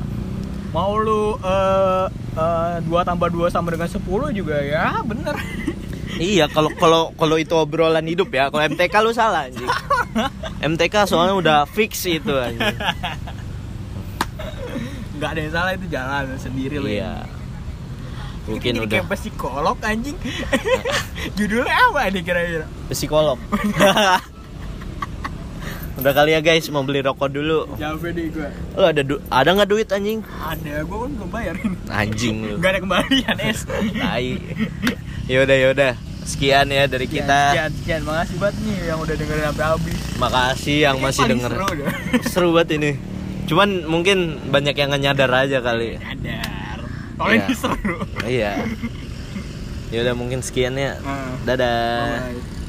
Mau 0.71 0.95
lu 0.95 1.35
eh 1.37 2.07
eh, 2.33 2.75
dua 2.83 3.03
tambah 3.03 3.27
dua 3.27 3.51
sama 3.51 3.71
dengan 3.71 3.87
10 3.87 4.01
juga 4.31 4.57
ya 4.59 5.03
bener. 5.03 5.35
Iya, 6.11 6.51
kalau 6.51 6.69
kalau 6.75 7.15
kalau 7.15 7.39
itu 7.39 7.55
obrolan 7.55 8.05
hidup 8.05 8.29
ya. 8.29 8.51
Kalau 8.51 8.61
MTK 8.61 8.93
lu 9.01 9.09
salah 9.11 9.49
anjing. 9.49 9.65
MTK 10.75 11.09
soalnya 11.09 11.33
udah 11.33 11.59
fix 11.65 12.05
itu 12.05 12.35
anjing. 12.35 12.77
nggak 15.17 15.31
ada 15.31 15.41
yang 15.41 15.53
salah 15.53 15.73
itu 15.73 15.87
jalan 15.89 16.25
sendiri 16.37 16.77
lo 16.77 16.89
Iya. 16.89 17.25
Mungkin 18.43 18.73
jadi 18.73 18.81
udah 18.81 18.99
kayak 19.03 19.13
psikolog 19.15 19.77
anjing 19.81 20.17
judulnya 21.37 21.75
apa 21.85 22.09
nih 22.09 22.23
kira-kira 22.23 22.67
psikolog. 22.89 23.37
udah 25.93 26.13
kali 26.15 26.33
ya 26.33 26.41
guys 26.41 26.65
mau 26.69 26.81
beli 26.81 27.01
rokok 27.01 27.29
dulu. 27.29 27.69
jawabnya 27.77 28.11
deh 28.11 28.27
gue 28.31 28.49
Lu 28.73 28.85
ada 28.87 29.03
du- 29.03 29.21
ada 29.29 29.49
nggak 29.51 29.69
duit 29.69 29.85
anjing? 29.87 30.25
ada 30.39 30.81
gue 30.81 30.97
kan 30.97 31.11
belum 31.13 31.29
bayar 31.29 31.55
Anjing 31.91 32.37
lu. 32.43 32.55
nggak 32.57 32.71
ada 32.71 32.81
kembalian 32.81 33.37
es 33.43 33.61
Tai. 33.69 34.31
Yaudah 35.27 35.57
yaudah. 35.59 35.93
Sekian 36.21 36.69
ya 36.69 36.85
dari 36.85 37.05
kita. 37.05 37.53
sekian 37.53 37.71
sekian 37.75 38.01
makasih 38.03 38.37
banget 38.39 38.57
nih 38.63 38.77
yang 38.87 38.99
udah 38.99 39.15
dengerin 39.15 39.45
sampai 39.47 39.67
habis 39.67 39.97
Makasih 40.17 40.77
yang 40.81 40.97
Ini 40.97 41.05
masih 41.05 41.23
denger. 41.27 41.51
seru. 41.51 41.69
Seru 42.25 42.49
banget 42.51 42.71
ini. 42.73 42.91
Cuman 43.45 43.69
mungkin 43.85 44.19
banyak 44.47 44.75
yang 44.75 44.91
nyadar 44.95 45.31
aja 45.35 45.59
kali. 45.59 45.99
Nyadar. 45.99 46.60
Kalau 47.21 47.31
Iya. 47.31 47.45
ini 47.45 47.55
seru. 47.55 47.97
Iya. 48.25 48.53
Ya 49.91 49.99
udah 50.01 50.15
mungkin 50.15 50.41
sekian 50.41 50.73
ya. 50.75 50.97
Nah, 50.99 51.37
Dadah. 51.45 52.33
bye. 52.33 52.60